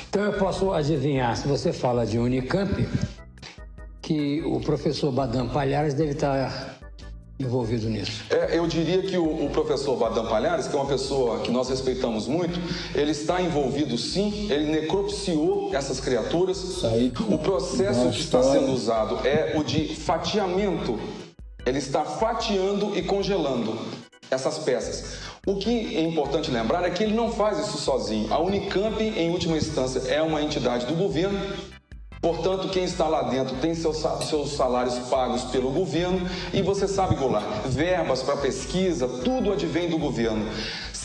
[0.09, 2.87] Então eu posso adivinhar, se você fala de Unicamp,
[4.01, 6.82] que o professor Badam Palhares deve estar
[7.43, 8.25] envolvido nisso.
[8.31, 11.69] É, eu diria que o, o professor Badam Palhares, que é uma pessoa que nós
[11.69, 12.59] respeitamos muito,
[12.95, 16.83] ele está envolvido sim, ele necropsiou essas criaturas.
[17.29, 20.99] O processo que está sendo usado é o de fatiamento.
[21.65, 23.79] Ele está fatiando e congelando.
[24.31, 25.19] essas peças.
[25.47, 28.33] O que é importante lembrar é que ele não faz isso sozinho.
[28.33, 31.39] A Unicamp, em última instância, é uma entidade do governo.
[32.23, 33.97] Portanto, quem está lá dentro tem seus,
[34.29, 36.21] seus salários pagos pelo governo
[36.53, 40.49] e você sabe, Goulart, verbas para pesquisa, tudo advém do governo.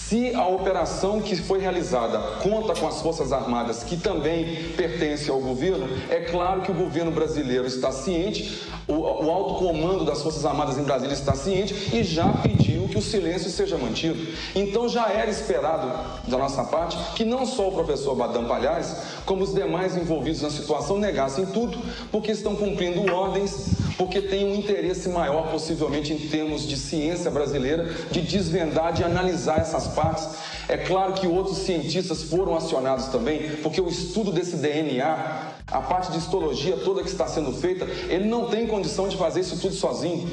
[0.07, 5.41] Se a operação que foi realizada conta com as Forças Armadas, que também pertence ao
[5.41, 10.45] governo, é claro que o governo brasileiro está ciente, o, o alto comando das Forças
[10.45, 14.33] Armadas em Brasília está ciente e já pediu que o silêncio seja mantido.
[14.55, 15.91] Então já era esperado
[16.25, 18.95] da nossa parte que não só o professor Badam Palhares,
[19.25, 21.77] como os demais envolvidos na situação negassem tudo,
[22.13, 27.89] porque estão cumprindo ordens, porque têm um interesse maior, possivelmente em termos de ciência brasileira,
[28.11, 30.27] de desvendar, de analisar essas partes.
[30.69, 36.11] É claro que outros cientistas foram acionados também, porque o estudo desse DNA, a parte
[36.11, 39.73] de histologia toda que está sendo feita, ele não tem condição de fazer isso tudo
[39.73, 40.29] sozinho.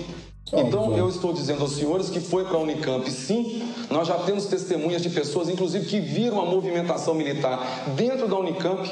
[0.53, 3.63] Então, eu estou dizendo aos senhores que foi para a Unicamp, sim.
[3.91, 8.89] Nós já temos testemunhas de pessoas, inclusive, que viram a movimentação militar dentro da Unicamp.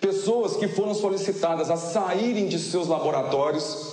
[0.00, 3.91] Pessoas que foram solicitadas a saírem de seus laboratórios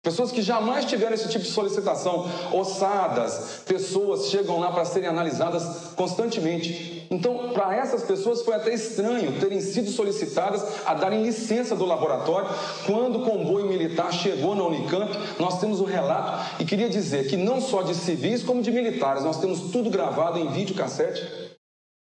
[0.00, 5.92] Pessoas que jamais tiveram esse tipo de solicitação, ossadas, pessoas chegam lá para serem analisadas
[5.96, 7.06] constantemente.
[7.10, 12.48] Então, para essas pessoas foi até estranho terem sido solicitadas a darem licença do laboratório.
[12.86, 17.26] Quando o comboio militar chegou na Unicamp, nós temos o um relato e queria dizer
[17.26, 21.48] que não só de civis como de militares, nós temos tudo gravado em vídeo cassete.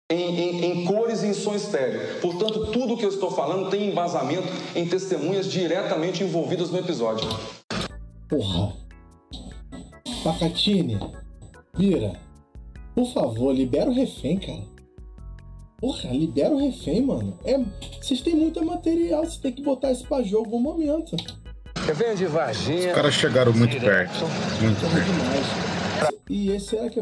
[0.09, 2.21] Em, em, em, cores e em som estéreo.
[2.21, 7.27] Portanto, tudo o que eu estou falando tem embasamento em testemunhas diretamente envolvidas no episódio.
[8.27, 8.73] Porra.
[10.23, 10.99] Pacatine.
[11.77, 12.19] Bira.
[12.95, 14.63] Por favor, libera o refém, cara.
[15.79, 17.37] Porra, libera o refém, mano.
[17.45, 17.57] É,
[18.01, 21.15] vocês têm muito material, você tem que botar isso pra jogo no momento.
[21.87, 22.89] Eu venho de Varginha.
[22.89, 24.25] Os caras chegaram muito perto.
[24.61, 25.05] Muito perto.
[25.05, 26.17] Demais.
[26.29, 26.99] E esse será que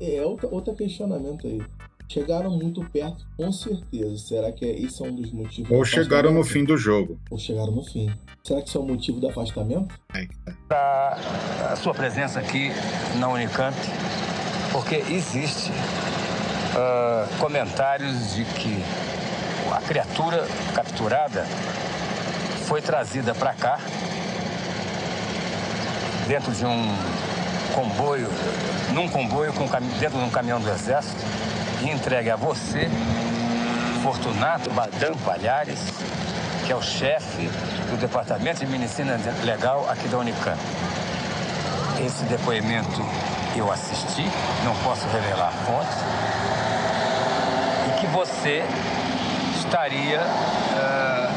[0.00, 1.62] é, é outro, outro questionamento aí.
[2.08, 4.16] Chegaram muito perto, com certeza.
[4.18, 5.70] Será que é, isso é um dos motivos?
[5.70, 7.18] Ou chegaram no fim do jogo.
[7.30, 8.12] Ou chegaram no fim.
[8.44, 9.94] Será que isso é o motivo do afastamento?
[10.14, 10.26] É.
[10.68, 11.18] Tá.
[11.68, 12.70] A, a sua presença aqui
[13.18, 13.76] na Unicamp,
[14.72, 18.82] porque existe uh, comentários de que
[19.72, 21.44] a criatura capturada
[22.66, 23.80] foi trazida para cá
[26.28, 26.86] dentro de um
[27.74, 28.28] comboio,
[28.94, 29.66] num comboio com,
[29.98, 31.20] dentro de um caminhão do exército
[31.86, 32.88] e entregue a você,
[34.02, 35.78] Fortunato Badam Palhares,
[36.64, 37.48] que é o chefe
[37.90, 40.58] do Departamento de Medicina Legal aqui da Unicamp.
[42.04, 43.06] Esse depoimento
[43.54, 44.28] eu assisti,
[44.64, 45.96] não posso revelar fontes,
[47.88, 48.64] e que você
[49.56, 51.32] estaria uh,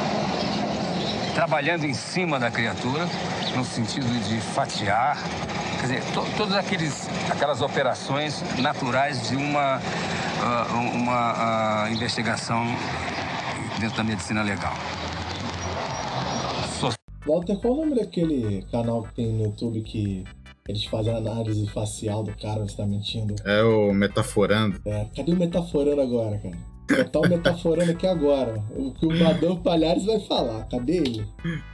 [1.36, 3.08] trabalhando em cima da criatura,
[3.56, 5.20] no sentido de fatiar,
[5.80, 9.80] quer dizer, to todas aqueles, aquelas operações naturais de uma,
[10.40, 12.66] uh, uma uh, investigação
[13.80, 14.74] dentro da medicina legal.
[17.26, 20.24] Walter, qual o nome daquele canal que tem no YouTube que
[20.68, 23.36] eles fazem análise facial do cara, você tá mentindo?
[23.44, 24.80] É o Metaforando.
[24.86, 26.58] É, cadê o Metaforando agora, cara?
[26.90, 28.64] Eu tô metaforando aqui agora.
[28.72, 30.68] O que o Madame Palhares vai falar.
[30.70, 31.26] Cadê ele?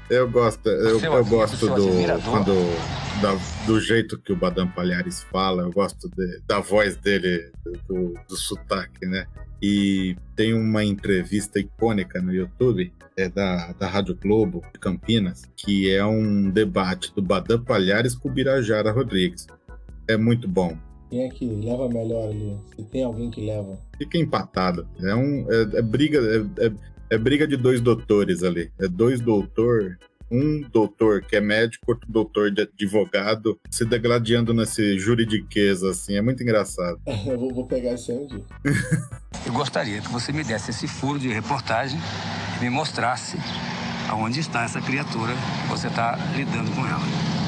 [0.10, 1.88] Eu gosto, eu, eu gosto do.
[2.30, 2.54] Quando,
[3.22, 3.36] da,
[3.66, 7.52] do jeito que o Badam Palhares fala, eu gosto de, da voz dele,
[7.88, 9.26] do, do sotaque, né?
[9.62, 15.90] E tem uma entrevista icônica no YouTube, é da, da Rádio Globo de Campinas, que
[15.90, 19.48] é um debate do Badam Palhares com o Birajara Rodrigues.
[20.08, 20.78] É muito bom.
[21.10, 22.58] Quem é que leva melhor ali?
[22.76, 23.78] Se tem alguém que leva.
[23.98, 24.88] Fica empatado.
[25.00, 26.20] É, um, é, é briga.
[26.20, 26.72] É, é,
[27.12, 28.72] é, briga de dois doutores ali.
[28.80, 29.98] É dois doutor.
[30.32, 36.16] Um doutor que é médico, outro doutor de advogado, se degladiando nesse juridiquês, assim.
[36.16, 37.00] É muito engraçado.
[37.28, 38.28] Eu vou, vou pegar esse aí.
[39.46, 42.00] Eu gostaria que você me desse esse furo de reportagem
[42.58, 43.38] e me mostrasse
[44.10, 45.34] aonde está essa criatura
[45.64, 47.45] que você está lidando com ela.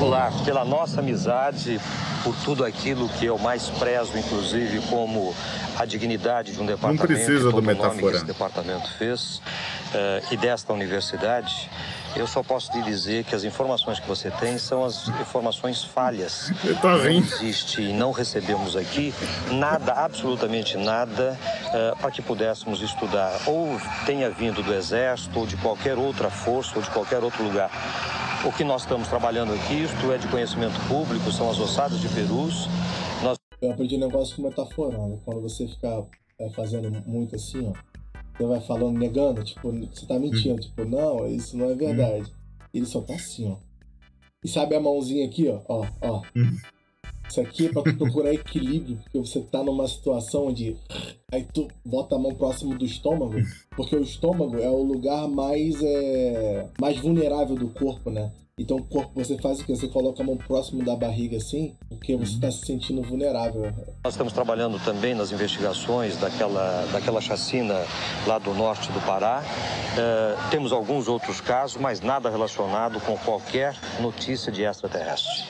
[0.00, 1.78] Olá, pela nossa amizade,
[2.24, 5.34] por tudo aquilo que eu mais prezo, inclusive como
[5.78, 7.02] a dignidade de um departamento.
[7.02, 8.08] Não precisa do metaforando.
[8.08, 11.68] que esse departamento fez uh, e desta universidade.
[12.16, 16.50] Eu só posso lhe dizer que as informações que você tem são as informações falhas.
[16.80, 19.14] Tá não existe e não recebemos aqui
[19.52, 23.40] nada, absolutamente nada, uh, para que pudéssemos estudar.
[23.46, 27.70] Ou tenha vindo do Exército, ou de qualquer outra força, ou de qualquer outro lugar.
[28.44, 32.08] O que nós estamos trabalhando aqui, isto é de conhecimento público, são as ossadas de
[32.08, 32.68] perus.
[33.22, 33.36] Nós...
[33.60, 35.20] Eu aprendi um negócio com metaforando.
[35.24, 36.04] Quando você fica
[36.40, 37.97] é, fazendo muito assim, ó,
[38.38, 40.60] você vai falando, negando, tipo, você tá mentindo, hum.
[40.60, 42.30] tipo, não, isso não é verdade.
[42.30, 42.64] Hum.
[42.72, 43.56] Ele só tá assim, ó.
[44.44, 46.22] E sabe a mãozinha aqui, ó, ó, ó.
[46.36, 46.56] Hum.
[47.28, 50.76] Isso aqui é pra tu procurar equilíbrio, porque você tá numa situação onde
[51.30, 53.34] aí tu bota a mão próximo do estômago,
[53.76, 58.32] porque o estômago é o lugar mais é, mais vulnerável do corpo, né?
[58.58, 59.74] Então o corpo você faz o que?
[59.74, 63.72] Você coloca a mão próximo da barriga assim, porque você está se sentindo vulnerável.
[64.02, 67.74] Nós estamos trabalhando também nas investigações daquela, daquela chacina
[68.26, 69.44] lá do norte do Pará.
[69.96, 75.44] Eh, temos alguns outros casos, mas nada relacionado com qualquer notícia de extraterrestre.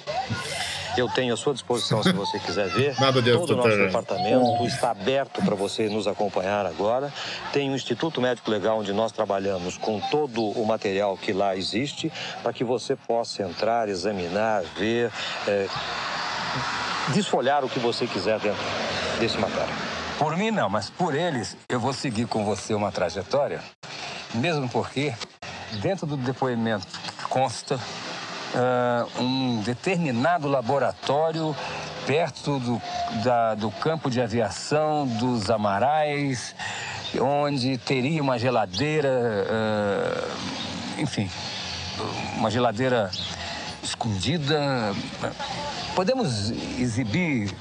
[0.99, 3.01] Eu tenho à sua disposição, se você quiser ver.
[3.01, 7.13] Nada de Todo o nosso departamento está aberto para você nos acompanhar agora.
[7.53, 12.13] Tem o Instituto Médico Legal, onde nós trabalhamos com todo o material que lá existe,
[12.43, 15.13] para que você possa entrar, examinar, ver,
[15.47, 15.69] eh,
[17.15, 18.65] desfolhar o que você quiser dentro
[19.21, 19.73] desse matéria.
[20.19, 23.61] Por mim não, mas por eles eu vou seguir com você uma trajetória,
[24.35, 25.15] mesmo porque
[25.81, 26.89] dentro do depoimento
[27.29, 27.79] consta
[28.55, 31.55] ah, um determinado laboratório
[32.07, 32.83] perto do,
[33.23, 36.55] da- do campo de aviação dos Amarais,
[37.21, 40.29] onde teria uma geladeira, ah,
[40.99, 41.31] enfim,
[42.37, 43.11] uma geladeira
[43.83, 44.59] escondida.
[45.95, 47.55] Podemos exibir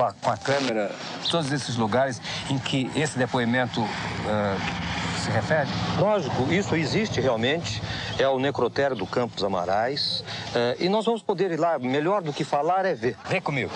[0.00, 0.90] com a, com a câmera
[1.30, 3.80] todos esses lugares em que esse depoimento
[4.26, 4.56] ah,
[5.22, 5.68] se refere?
[5.98, 7.82] Lógico, isso existe realmente.
[8.18, 10.24] É o necrotério do Campos Amarais.
[10.54, 11.78] eh, e nós vamos poder ir lá.
[11.78, 13.16] Melhor do que falar é ver.
[13.28, 13.70] Vem comigo.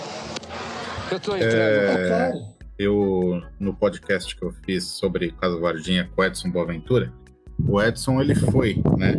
[1.11, 2.33] Eu estou É,
[2.79, 7.13] eu, no podcast que eu fiz sobre Casa Vardinha com o Edson Boaventura,
[7.69, 9.15] o Edson ele foi, né,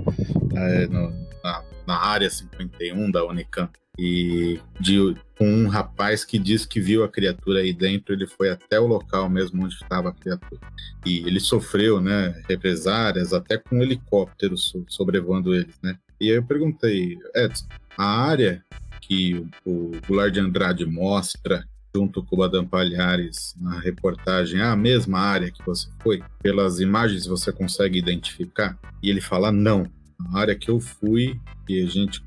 [0.56, 6.66] é, no- na, na área 51 da Unicamp e de com um rapaz que diz
[6.66, 10.14] que viu a criatura aí dentro, ele foi até o local mesmo onde estava a
[10.14, 10.62] criatura.
[11.06, 15.98] E ele sofreu, né, represárias até com um helicóptero so- sobrevoando eles, né?
[16.20, 17.66] E aí eu perguntei, Edson,
[17.98, 18.64] a área
[19.02, 24.76] que o Goulart de Andrade mostra junto com o Badam Palhares na reportagem, é a
[24.76, 26.22] mesma área que você foi?
[26.42, 28.78] Pelas imagens você consegue identificar?
[29.02, 29.86] E ele fala, não.
[30.34, 32.22] A área que eu fui e a gente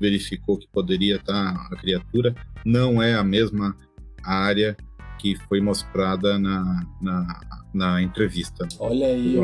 [0.00, 2.34] verificou que poderia estar a criatura
[2.64, 3.76] não é a mesma
[4.22, 4.76] área
[5.20, 7.40] que foi mostrada na, na,
[7.74, 8.66] na entrevista.
[8.78, 9.36] Olha aí.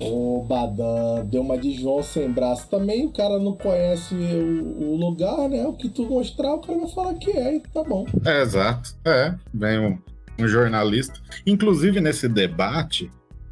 [0.00, 3.06] O Badam deu uma de João sem braço também.
[3.06, 5.66] O cara não conhece o, o lugar, né?
[5.66, 8.06] O que tu mostrar, o cara vai falar que é e tá bom.
[8.24, 8.94] É, exato.
[9.04, 9.98] É, vem um,
[10.38, 11.20] um jornalista.
[11.44, 13.10] Inclusive nesse debate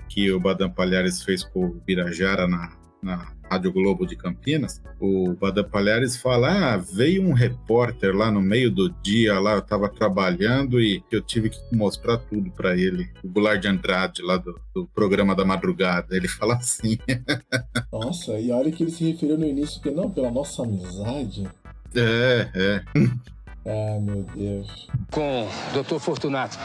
[0.08, 2.72] que o Badam Palhares fez com o Birajara na,
[3.02, 8.40] na Rádio Globo de Campinas, o Badam Palhares fala: ah, veio um repórter lá no
[8.40, 13.08] meio do dia, lá eu tava trabalhando e eu tive que mostrar tudo para ele.
[13.22, 16.16] O Goulart de Andrade, lá do, do programa da madrugada.
[16.16, 16.98] Ele fala assim.
[17.92, 21.48] Nossa, e olha que ele se referiu no início que não, pela nossa amizade.
[21.94, 22.82] é, é.
[23.66, 24.88] Ah, meu Deus.
[25.10, 25.98] Com o Dr.
[25.98, 26.56] Fortunato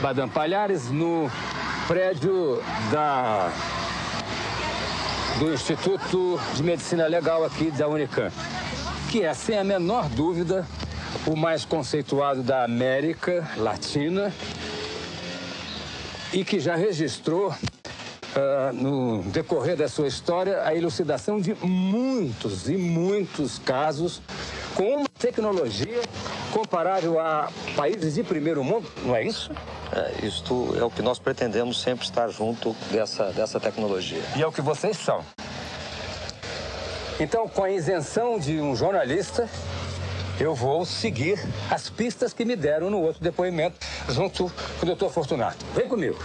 [0.00, 1.28] Badam Palhares no
[1.88, 2.62] prédio
[2.92, 3.50] da
[5.42, 8.32] do Instituto de Medicina Legal aqui da Unicamp,
[9.10, 10.64] que é, sem a menor dúvida,
[11.26, 14.32] o mais conceituado da América Latina
[16.32, 17.52] e que já registrou,
[18.36, 24.22] ah, no decorrer da sua história, a elucidação de muitos e muitos casos
[24.74, 26.00] com uma tecnologia
[26.52, 29.50] comparável a países de primeiro mundo, não é isso?
[29.92, 34.22] É, isto é o que nós pretendemos sempre estar junto dessa, dessa tecnologia.
[34.36, 35.24] E é o que vocês são.
[37.20, 39.48] Então, com a isenção de um jornalista,
[40.40, 41.38] eu vou seguir
[41.70, 44.50] as pistas que me deram no outro depoimento, junto
[44.80, 45.08] com o Dr.
[45.08, 45.64] Fortunato.
[45.74, 46.18] Vem comigo.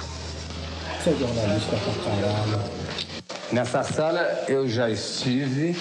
[1.04, 2.88] Você é jornalista pra caralho.
[3.52, 5.78] Nessa sala eu já estive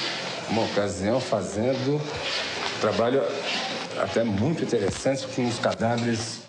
[0.49, 2.01] uma ocasião fazendo
[2.81, 3.23] trabalho
[3.99, 6.43] até muito interessante com os cadáveres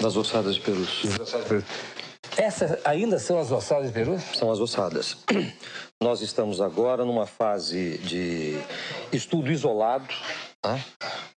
[0.00, 1.02] das ossadas de perus.
[2.36, 4.18] Essas ainda são as ossadas de peru?
[4.34, 5.16] São as ossadas.
[6.02, 8.58] Nós estamos agora numa fase de
[9.12, 10.12] estudo isolado,
[10.60, 10.78] tá?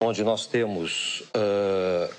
[0.02, 2.10] onde nós temos ah,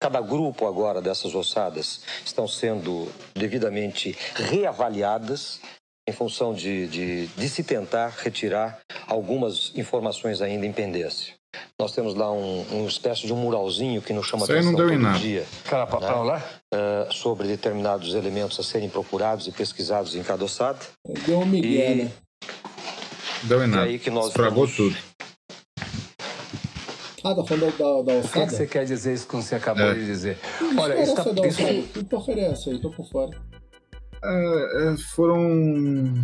[0.00, 5.60] cada grupo agora dessas ossadas estão sendo devidamente reavaliadas
[6.08, 8.78] em função de, de, de se tentar retirar
[9.08, 11.34] algumas informações ainda em pendência.
[11.80, 14.72] Nós temos lá um, uma espécie de um muralzinho que nos chama Isso aí atenção
[14.72, 15.18] não deu em todo nada.
[15.18, 15.44] dia.
[15.64, 16.42] Aquela papel lá?
[16.72, 20.78] ah, sobre determinados elementos a serem procurados e pesquisados em cada ossada.
[21.26, 22.12] Deu um migué, E- né?
[23.44, 23.82] Deu em E nada.
[23.84, 24.96] aí que nós Estragou vamos- tudo.
[27.24, 29.34] Ah, tá falando da, da, da O que, é que você quer dizer isso que
[29.34, 29.94] você acabou É.
[29.94, 30.38] de dizer?
[30.78, 32.78] Olha, isso é tá, isso- essa aí?
[32.78, 33.36] Tô por fora.
[34.26, 36.14] É, é, foram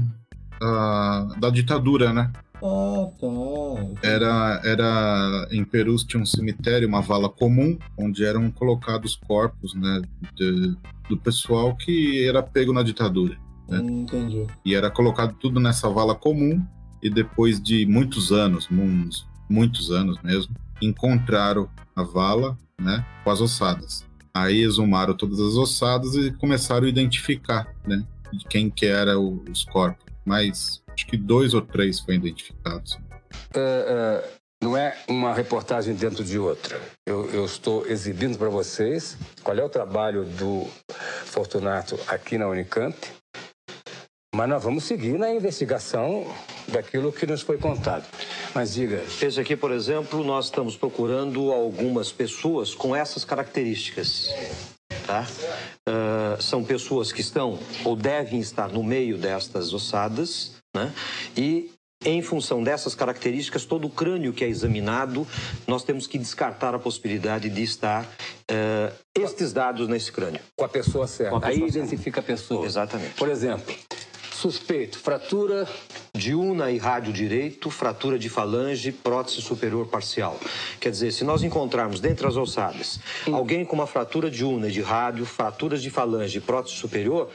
[0.61, 2.31] ah, da ditadura, né?
[2.65, 4.09] Ah, tá.
[4.09, 10.01] Era, era em Perus tinha um cemitério, uma vala comum, onde eram colocados corpos, né,
[10.35, 10.77] de-
[11.09, 13.37] do pessoal que era pego na ditadura.
[13.69, 13.81] Né?
[13.81, 14.47] Hum, entendi.
[14.65, 16.65] E era colocado tudo nessa vala comum
[17.03, 23.41] e depois de muitos anos, uns, muitos anos mesmo, encontraram a vala, né, com as
[23.41, 24.07] ossadas.
[24.35, 28.03] Aí exumaram todas as ossadas e começaram a identificar, né,
[28.33, 30.05] de quem que era o- os corpos.
[30.25, 32.99] Mas acho que dois ou três foram identificados.
[33.55, 34.31] É, é,
[34.63, 36.81] não é uma reportagem dentro de outra.
[37.07, 40.67] Eu, eu estou exibindo para vocês qual é o trabalho do
[41.25, 42.97] Fortunato aqui na Unicamp,
[44.35, 46.27] mas nós vamos seguir na investigação
[46.69, 48.07] daquilo que nos foi contado.
[48.55, 49.03] Mas diga.
[49.21, 54.31] Esse aqui, por exemplo, nós estamos procurando algumas pessoas com essas características.
[55.07, 55.27] Tá?
[55.87, 60.91] Ah, são pessoas que estão ou devem estar no meio destas ossadas, né?
[61.37, 61.71] E
[62.05, 65.27] em função dessas características, todo o crânio que é examinado,
[65.67, 68.09] nós temos que descartar a possibilidade de estar
[68.51, 70.41] ah, estes dados nesse crânio.
[70.57, 71.37] Com a pessoa certa.
[71.37, 71.87] A pessoa Aí certa.
[71.87, 72.65] identifica a pessoa.
[72.65, 73.15] Exatamente.
[73.15, 73.75] Por exemplo,
[74.43, 75.69] suspeito, fratura
[76.13, 80.37] de una e rádio direito, fratura de falange, prótese superior parcial.
[80.81, 82.99] Quer dizer, se nós encontrarmos dentre as ossadas
[83.33, 87.31] alguém com uma fratura de una e de rádio, fraturas de falange e prótese superior,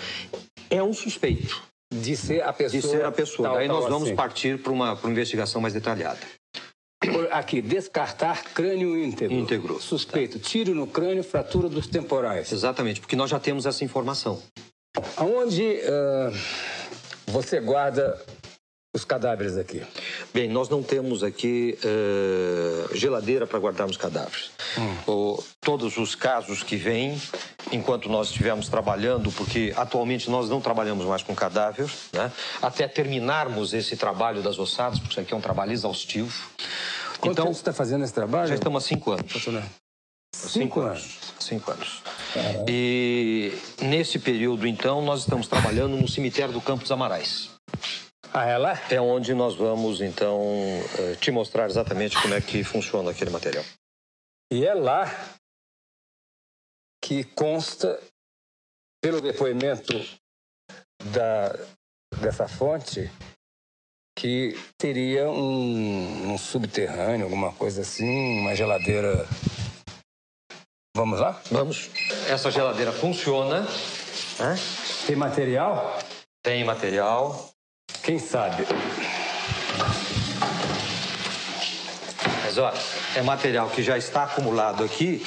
[0.70, 1.64] é um suspeito.
[1.90, 2.82] De ser a pessoa.
[2.82, 3.48] De ser a pessoa.
[3.48, 4.16] tal, Aí nós vamos assim.
[4.16, 6.20] partir para uma, uma investigação mais detalhada.
[7.32, 9.34] Aqui, descartar crânio íntegro.
[9.34, 9.82] Íntegro.
[9.82, 12.52] Suspeito, tiro no crânio, fratura dos temporais.
[12.52, 14.42] Exatamente, porque nós já temos essa informação.
[15.16, 16.32] Aonde ah,
[17.28, 18.20] você guarda
[18.96, 19.84] os cadáveres aqui?
[20.34, 24.50] Bem, nós não temos aqui eh, geladeira para guardarmos cadáveres.
[25.08, 27.22] O- todos os casos que vêm,
[27.72, 32.32] enquanto nós estivermos trabalhando, porque atualmente nós não trabalhamos mais com cadáver, né?
[32.62, 36.34] até terminarmos esse trabalho das ossadas, porque isso aqui é um trabalho exaustivo.
[37.20, 38.48] Quanto então, tempo você está fazendo esse trabalho?
[38.48, 39.34] já estamos há cinco anos.
[40.34, 41.18] Cinco anos.
[41.40, 42.02] Cinco anos.
[42.68, 43.52] E
[43.82, 47.50] nesse período, então, nós estamos trabalhando no cemitério do Campos Amarais.
[48.34, 48.74] Ah, é lá?
[48.90, 50.42] É onde nós vamos, então,
[51.00, 53.64] eh, te mostrar exatamente como é que funciona aquele material.
[54.52, 55.06] E é lá
[57.04, 58.00] que consta,
[59.02, 59.94] pelo depoimento
[61.14, 61.58] da,
[62.22, 63.10] dessa fonte,
[64.18, 69.26] que teria um, um subterrâneo, alguma coisa assim, uma geladeira.
[70.98, 71.40] Vamos lá?
[71.52, 71.92] Vamos.
[72.28, 73.62] Essa geladeira funciona.
[74.40, 74.60] né?
[75.06, 76.00] Tem material?
[76.42, 77.52] Tem material.
[78.02, 78.66] Quem sabe?
[82.44, 82.74] Mas olha,
[83.16, 85.24] é material que já está acumulado aqui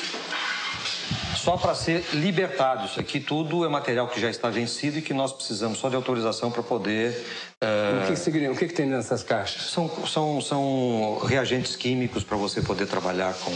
[1.43, 2.87] só para ser libertado.
[2.87, 5.97] Isso aqui tudo é material que já está vencido e que nós precisamos só de
[5.97, 7.25] autorização para poder.
[7.61, 8.53] eh, O que, que significa?
[8.53, 9.63] O que, que tem nessas caixas?
[9.71, 13.53] São, são, são reagentes químicos para você poder trabalhar com.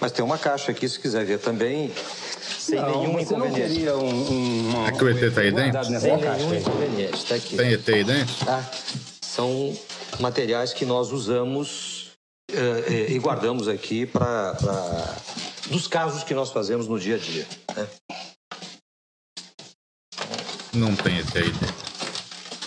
[0.00, 1.90] Mas tem uma caixa aqui, se quiser ver também,
[2.58, 3.74] sem Não, nenhum você não inconveniente.
[3.74, 6.00] teria um, um, uma- que o ET tá aí dentro?
[6.00, 7.56] Sem caixa nenhum inconveniente, está aqui.
[7.56, 8.44] Tem ET aí dentro?
[8.44, 8.70] Tá?
[9.20, 9.76] São
[10.20, 12.12] materiais que nós usamos
[12.52, 14.56] eh, eh, e guardamos aqui para
[15.70, 17.46] dos casos que nós fazemos no dia a dia.
[17.76, 17.86] né?
[20.74, 21.52] Não tem ET aí.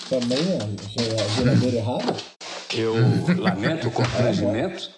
[0.10, 2.16] Também é ge- a geladeira errada?
[2.74, 2.96] Eu
[3.38, 4.90] lamento o constrangimento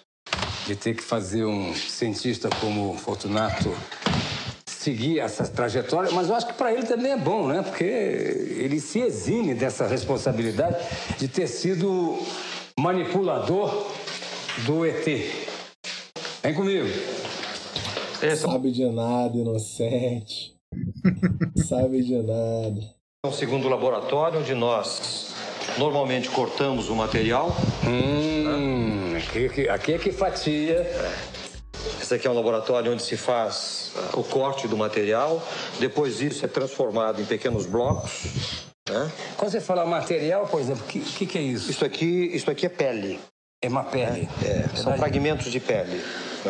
[0.66, 3.74] de ter que fazer um cientista como Fortunato
[4.66, 7.62] seguir essa trajetória, mas eu acho que para ele também é bom, né?
[7.62, 10.76] Porque ele se exime dessa responsabilidade
[11.18, 12.18] de ter sido
[12.78, 13.86] manipulador
[14.66, 15.04] do ET.
[16.42, 16.88] Vem comigo.
[18.36, 20.54] Sabe de nada, inocente.
[21.68, 22.80] Sabe de nada.
[23.24, 25.34] É um segundo laboratório onde nós
[25.78, 27.54] normalmente cortamos o material.
[27.86, 30.86] Hum, aqui, aqui- aqui é que fatia.
[32.00, 35.42] Esse aqui é um laboratório onde se faz ah, o corte do material.
[35.78, 38.64] Depois disso é transformado em pequenos blocos.
[38.88, 39.10] Né?
[39.36, 41.70] Quando você fala material, por exemplo, o que, que, que é isso?
[41.70, 43.20] Isso aqui, isso aqui é pele.
[43.62, 44.28] É uma pele.
[44.44, 44.98] É, são daí?
[44.98, 46.02] fragmentos de pele.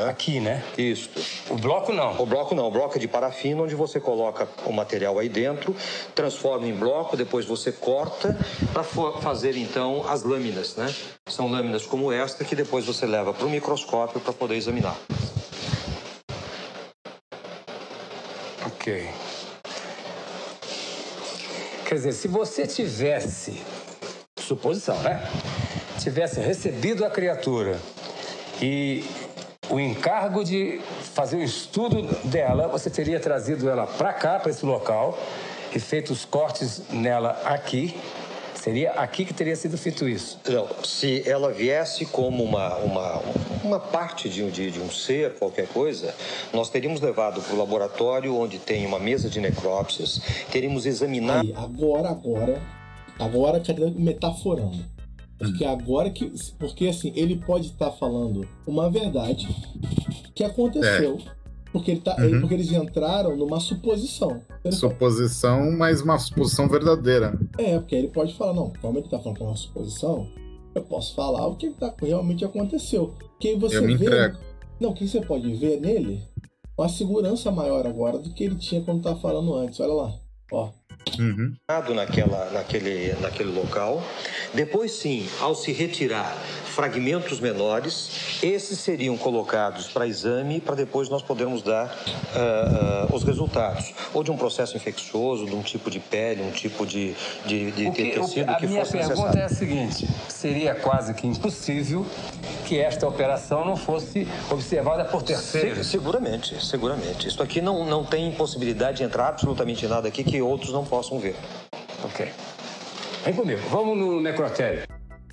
[0.08, 0.62] Aqui, né?
[0.78, 1.10] Isso.
[1.50, 2.20] O bloco não.
[2.20, 5.76] O bloco não, o bloco é de parafina, onde você coloca o material aí dentro,
[6.14, 8.36] transforma em bloco, depois você corta
[8.72, 10.92] para fazer então as lâminas, né?
[11.28, 14.96] São lâminas como esta que depois você leva para o microscópio para poder examinar.
[18.66, 19.10] Ok.
[21.84, 23.60] Quer dizer, se você tivesse,
[24.40, 25.28] suposição, né?
[26.00, 27.78] Tivesse recebido a criatura
[28.62, 29.04] e
[29.72, 30.80] o encargo de
[31.14, 35.18] fazer o estudo dela, você teria trazido ela para cá, para esse local,
[35.74, 37.98] e feito os cortes nela aqui,
[38.54, 40.38] Seria aqui que teria sido feito isso.
[40.48, 43.20] Não, se ela viesse como uma, uma,
[43.64, 46.14] uma parte de um, de, de um ser, qualquer coisa,
[46.52, 50.20] nós teríamos levado para o laboratório onde tem uma mesa de necrópsias,
[50.52, 51.40] teríamos examinado.
[51.40, 52.62] Aí, agora, agora,
[53.18, 53.62] agora
[53.96, 54.91] metaforando?
[55.50, 56.32] Porque agora que.
[56.58, 59.48] Porque assim, ele pode estar falando uma verdade
[60.34, 61.18] que aconteceu.
[61.72, 62.40] Porque, ele tá, Uhum.
[62.40, 64.42] porque eles entraram numa suposição.
[64.62, 67.38] Ele Suposição, mas uma suposição verdadeira.
[67.56, 70.28] É, porque ele pode falar, não, como ele tá falando que é uma suposição,
[70.74, 73.14] eu posso falar o que tá, realmente aconteceu.
[73.40, 74.04] Que aí você Eu me vê.
[74.04, 74.36] entrego.
[74.78, 76.22] Não, o que você pode ver nele
[76.76, 79.80] uma segurança maior agora do que ele tinha quando tava falando antes.
[79.80, 80.14] Olha lá.
[80.52, 80.70] Ó.
[81.18, 81.54] Uhum.
[81.94, 84.02] naquela, naquele, naquele local.
[84.54, 86.36] Depois, sim, ao se retirar
[86.72, 91.86] fragmentos menores, esses seriam colocados para exame para depois nós podermos dar
[92.34, 93.92] ah, ah, os resultados.
[94.12, 97.14] Ou de um processo infeccioso, de um tipo de pele, um tipo de,
[97.46, 99.40] de, de O que- o que- tecido a que minha fosse pergunta necessário.
[99.40, 102.04] é a seguinte: seria quase que impossível
[102.66, 105.78] que esta operação não fosse observada por terceiros.
[105.86, 107.28] Se- seguramente, seguramente.
[107.28, 111.18] Isso aqui não, não tem possibilidade de entrar absolutamente nada aqui que outros não possam
[111.18, 111.36] ver.
[112.04, 112.28] Ok.
[113.24, 114.82] Vem comigo, vamos no necrotério.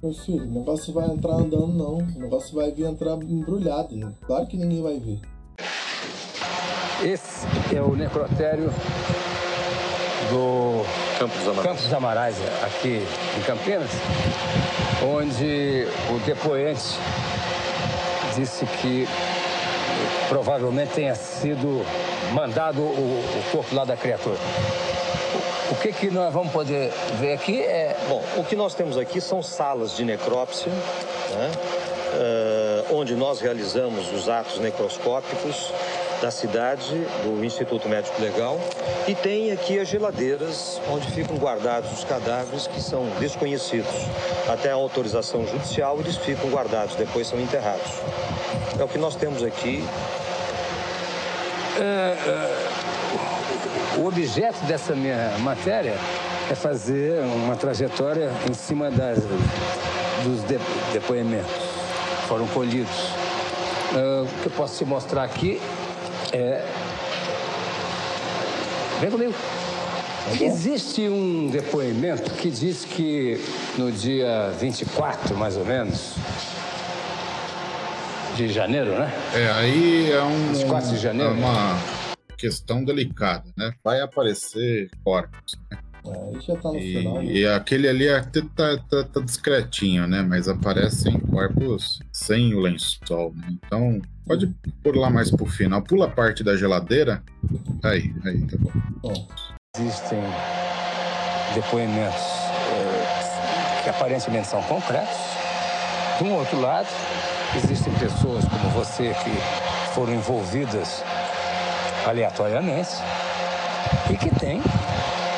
[0.02, 1.98] Meu filho, o negócio vai entrar andando, não.
[1.98, 3.98] O negócio vai vir entrar embrulhado.
[3.98, 4.10] Né?
[4.26, 5.20] Claro que ninguém vai ver.
[7.04, 7.46] Esse
[7.76, 8.72] é o necrotério
[10.30, 10.86] do
[11.18, 13.02] Campos Amarais, Campos Amarais aqui
[13.38, 13.90] em Campinas,
[15.04, 16.98] onde o depoente
[18.36, 19.06] disse que
[20.30, 21.86] provavelmente tenha sido
[22.34, 24.38] mandado o, o corpo lá da criatura.
[25.72, 27.96] O que, que nós vamos poder ver aqui é.
[28.08, 31.52] Bom, o que nós temos aqui são salas de necrópsia, né?
[32.14, 35.72] eh, onde nós realizamos os atos necroscópicos
[36.22, 38.60] da cidade, do Instituto Médico Legal,
[39.08, 43.94] e tem aqui as geladeiras onde ficam guardados os cadáveres que são desconhecidos.
[44.48, 47.92] Até a autorização judicial eles ficam guardados, depois são enterrados.
[48.78, 49.84] É o que nós temos aqui.
[51.78, 52.69] É, é,
[53.98, 55.96] o objeto dessa minha matéria
[56.50, 59.20] é fazer uma trajetória em cima das,
[60.24, 60.60] dos de-
[60.94, 62.96] depoimentos que foram colhidos.
[63.96, 65.60] É, o que eu posso te mostrar aqui
[66.32, 66.64] é.
[69.02, 69.34] Vem comigo.
[70.40, 73.44] Existe um depoimento que diz que
[73.78, 76.14] no dia 24, mais ou menos,
[78.36, 79.12] de janeiro, né?
[79.34, 81.32] É, aí é um, 24 de janeiro.
[81.32, 81.78] é uma
[82.40, 83.74] questão delicada, né?
[83.84, 85.60] Vai aparecer corpos.
[85.70, 85.78] Né?
[86.06, 87.16] Aí já tá no final.
[87.16, 87.26] né?
[87.26, 90.22] E, e aquele ali até tá, tá- tá discretinho, né?
[90.22, 93.48] Mas aparecem corpos sem o lençol, né?
[93.66, 94.48] Então, pode
[94.82, 95.82] pôr lá mais pro final.
[95.82, 97.22] Pula a parte da geladeira.
[97.84, 98.58] Aí, aí, tá
[99.02, 99.28] bom.
[99.78, 100.20] Existem
[101.54, 102.16] depoimentos
[102.72, 105.18] eh, que aparentemente são concretos.
[106.18, 106.88] De um outro lado,
[107.56, 111.04] existem pessoas como você que foram envolvidas
[112.06, 112.92] aleatoriamente
[114.10, 114.62] e que têm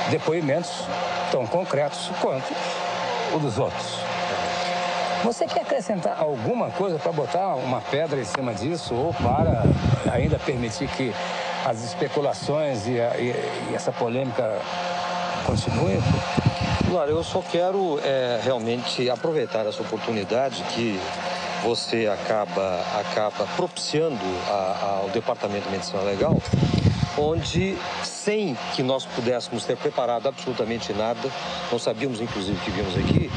[0.09, 0.71] depoimentos
[1.31, 2.53] tão concretos quanto
[3.33, 3.99] o dos outros.
[5.23, 9.63] Você quer acrescentar alguma coisa para botar uma pedra em cima disso ou para
[10.11, 11.13] ainda permitir que
[11.65, 13.35] as especulações e, a- e-
[13.69, 14.57] e essa polêmica
[15.45, 16.01] continuem?
[16.89, 20.99] Claro, eu só quero é, realmente aproveitar essa oportunidade que
[21.63, 26.41] você acaba, acaba propiciando a- ao Departamento de Medicina Legal,
[27.17, 31.29] onde, sem que nós pudéssemos ter preparado absolutamente nada,
[31.71, 33.29] não sabíamos inclusive que vimos aqui,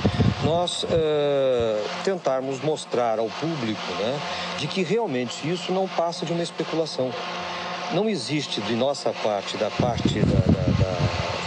[0.45, 4.18] nós é, tentarmos mostrar ao público né,
[4.59, 7.11] de que realmente isso não passa de uma especulação.
[7.93, 10.43] Não existe de nossa parte, da parte da,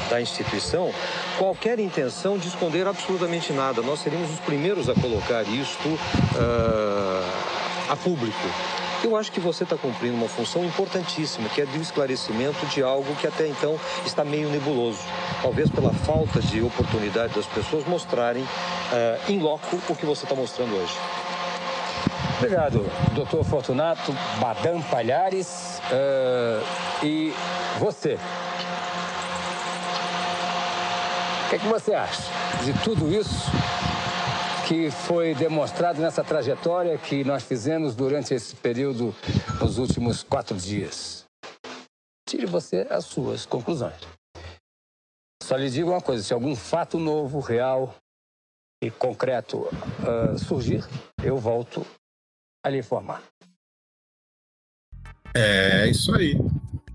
[0.09, 0.91] da- instituição,
[1.37, 3.81] qualquer intenção de esconder absolutamente nada.
[3.81, 5.99] Nós seríamos os primeiros a colocar isto
[6.35, 8.37] ah, a público.
[9.03, 13.15] Eu acho que você está cumprindo uma função importantíssima, que é do esclarecimento de algo
[13.15, 14.99] que até então está meio nebuloso.
[15.41, 18.43] Talvez pela falta de oportunidade das pessoas mostrarem
[18.91, 20.93] ah, em loco o que você está mostrando hoje.
[22.39, 25.81] Obrigado, doutor Fortunato Badam Palhares.
[25.91, 26.61] eh,
[27.01, 27.33] e
[27.79, 28.17] você?
[31.47, 32.23] O que, é que você acha
[32.65, 33.45] de tudo isso
[34.67, 39.15] que foi demonstrado nessa trajetória que nós fizemos durante esse período,
[39.61, 41.23] nos últimos quatro dias?
[42.27, 43.95] Tire você as suas conclusões.
[45.41, 47.95] Só lhe digo uma coisa: se algum fato novo, real
[48.83, 49.69] e concreto
[50.05, 50.83] ah, surgir,
[51.23, 51.87] eu volto
[52.61, 53.23] a lhe informar.
[55.33, 56.33] É isso aí.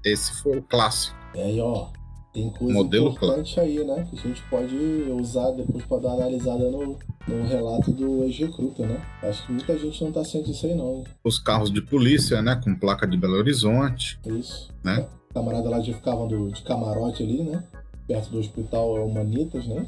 [0.04, 1.16] Esse foi o clássico.
[1.34, 2.01] É aí, ó.
[2.32, 4.06] Tem coisa Modelo importante aí, né?
[4.08, 4.74] Que a gente pode
[5.20, 6.96] usar depois pra dar uma analisada no,
[7.28, 8.98] no relato do ex-recruta, né?
[9.22, 11.04] Acho que muita gente não tá ciente disso aí, não.
[11.22, 12.58] Os carros de polícia, né?
[12.62, 14.18] Com placa de Belo Horizonte.
[14.26, 14.72] Isso.
[14.82, 15.06] Né?
[15.30, 17.62] O camarada lá já ficava do, de camarote ali, né?
[18.08, 19.84] Perto do hospital Humanitas, né?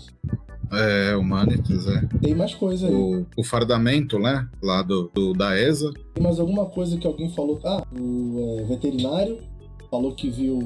[0.72, 2.06] É, Humanitas, é.
[2.20, 2.94] Tem mais coisa aí.
[2.94, 4.48] O, o fardamento, né?
[4.62, 5.90] Lá do, do- da ESA.
[6.14, 7.58] Tem mais alguma coisa que alguém falou?
[7.64, 9.38] Ah, o é, veterinário
[9.94, 10.58] falou que viu.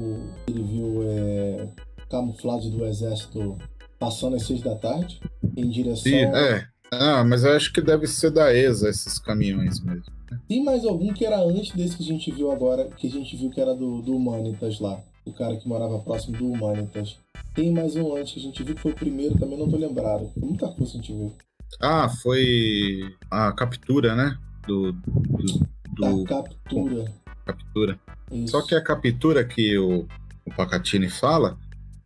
[0.47, 1.67] Ele viu é,
[2.09, 3.55] camuflagem do exército
[3.99, 5.19] passando às seis da tarde
[5.55, 6.11] em direção.
[6.11, 6.65] E, é.
[6.91, 10.05] Ah, mas eu acho que deve ser da ESA esses caminhões mesmo.
[10.47, 13.35] Tem mais algum que era antes desse que a gente viu agora, que a gente
[13.35, 14.99] viu que era do, do Humanitas lá.
[15.23, 17.17] O cara que morava próximo do Humanitas.
[17.53, 19.77] Tem mais um antes que a gente viu que foi o primeiro, também não tô
[19.77, 20.31] lembrado.
[20.33, 21.33] Foi muita coisa que a gente viu.
[21.79, 24.35] Ah, foi a captura, né?
[24.65, 24.91] Do.
[24.93, 25.59] do,
[25.93, 27.05] do- Da captura.
[27.45, 27.99] captura.
[28.31, 28.49] Isso.
[28.51, 30.07] Só que a captura que o,
[30.45, 31.57] o Pacatini fala,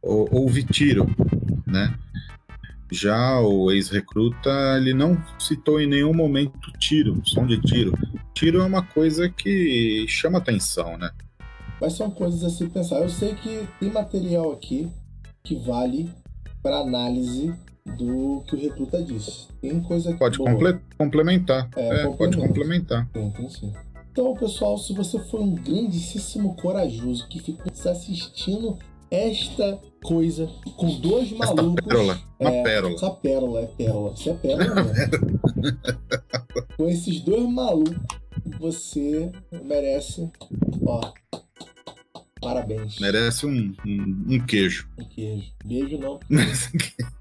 [0.02, 1.06] hou- houve tiro,
[1.66, 1.94] né?
[2.92, 7.98] Já o ex-recruta, ele não citou em nenhum momento tiro, som de tiro.
[8.36, 11.10] Tiro é uma coisa que chama atenção, né?
[11.82, 12.98] Mas são coisas a se pensar.
[13.02, 14.90] Eu sei que tem material aqui
[15.44, 16.10] que vale
[16.62, 17.54] para análise
[17.98, 19.48] do que o recruta disse.
[19.60, 20.52] Tem coisa Pode boa.
[20.52, 21.68] comple- complementar.
[21.76, 22.48] É, É, pode complementa.
[22.48, 23.10] complementar.
[23.12, 23.74] Tem, tem sim.
[24.14, 28.78] Então, pessoal, se você foi um grandíssimo corajoso que ficou assistindo
[29.10, 30.46] esta coisa
[30.78, 31.84] com dois Esta malucos.
[31.84, 32.94] pérola, uma é, pérola.
[32.94, 34.14] Essa pérola, é pérola.
[34.14, 35.40] Isso é pérola mesmo.
[36.78, 37.98] com esses dois malucos,
[38.60, 39.32] você
[39.64, 40.30] merece,
[40.86, 41.12] ó,
[42.40, 43.00] parabéns.
[43.00, 44.88] Merece um, um, um queijo.
[45.00, 45.52] Um queijo.
[45.66, 46.20] Beijo não.
[46.30, 47.14] Merece um queijo.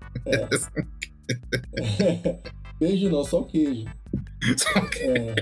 [1.86, 2.40] É.
[2.78, 3.86] Beijo não, só o queijo.
[5.00, 5.34] É.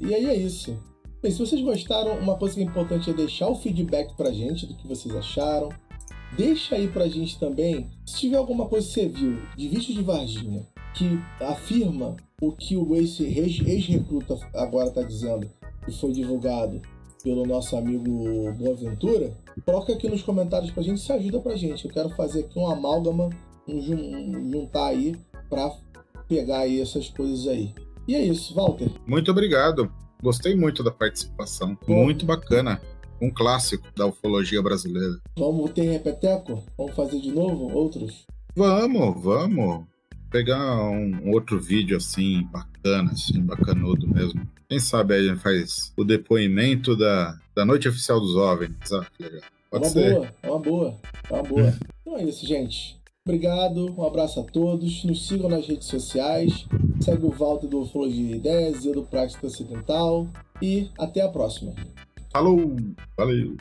[0.00, 0.78] E aí é isso.
[1.22, 4.66] Bem, se vocês gostaram, uma coisa que é importante é deixar o feedback pra gente
[4.66, 5.70] do que vocês acharam.
[6.36, 10.02] Deixa aí pra gente também, se tiver alguma coisa que você viu de vídeo de
[10.02, 15.48] Varginha que afirma o que o ex- ex- ex-recruta agora tá dizendo
[15.86, 16.80] e foi divulgado
[17.22, 21.84] pelo nosso amigo Boaventura, coloca aqui nos comentários pra gente, isso ajuda pra gente.
[21.84, 23.30] Eu quero fazer aqui um amálgama,
[23.68, 25.16] um jun- juntar aí
[25.48, 25.70] pra
[26.28, 27.72] pegar aí essas coisas aí.
[28.06, 28.88] E é isso, Walter.
[29.06, 29.90] Muito obrigado.
[30.22, 31.76] Gostei muito da participação.
[31.86, 32.80] Muito bacana.
[33.20, 35.18] Um clássico da ufologia brasileira.
[35.38, 36.62] Vamos ter repeteco?
[36.76, 37.72] Vamos fazer de novo?
[37.74, 38.26] Outros?
[38.54, 39.84] Vamos, vamos.
[40.30, 44.46] Pegar um outro vídeo assim, bacana, assim, bacanudo mesmo.
[44.68, 48.92] Quem sabe aí a gente faz o depoimento da, da Noite Oficial dos OVNIs.
[48.92, 49.40] Ah, legal.
[49.40, 50.14] É Pode uma ser.
[50.14, 50.94] boa, é uma boa,
[51.30, 51.74] é uma boa.
[52.06, 52.95] Então é isso, gente.
[53.26, 55.02] Obrigado, um abraço a todos.
[55.02, 56.64] Nos sigam nas redes sociais.
[57.00, 60.28] Segue o Walter do Ufologia e Ideias e do Prática Ocidental.
[60.62, 61.74] E até a próxima.
[62.32, 62.76] Falou!
[63.16, 63.56] Valeu!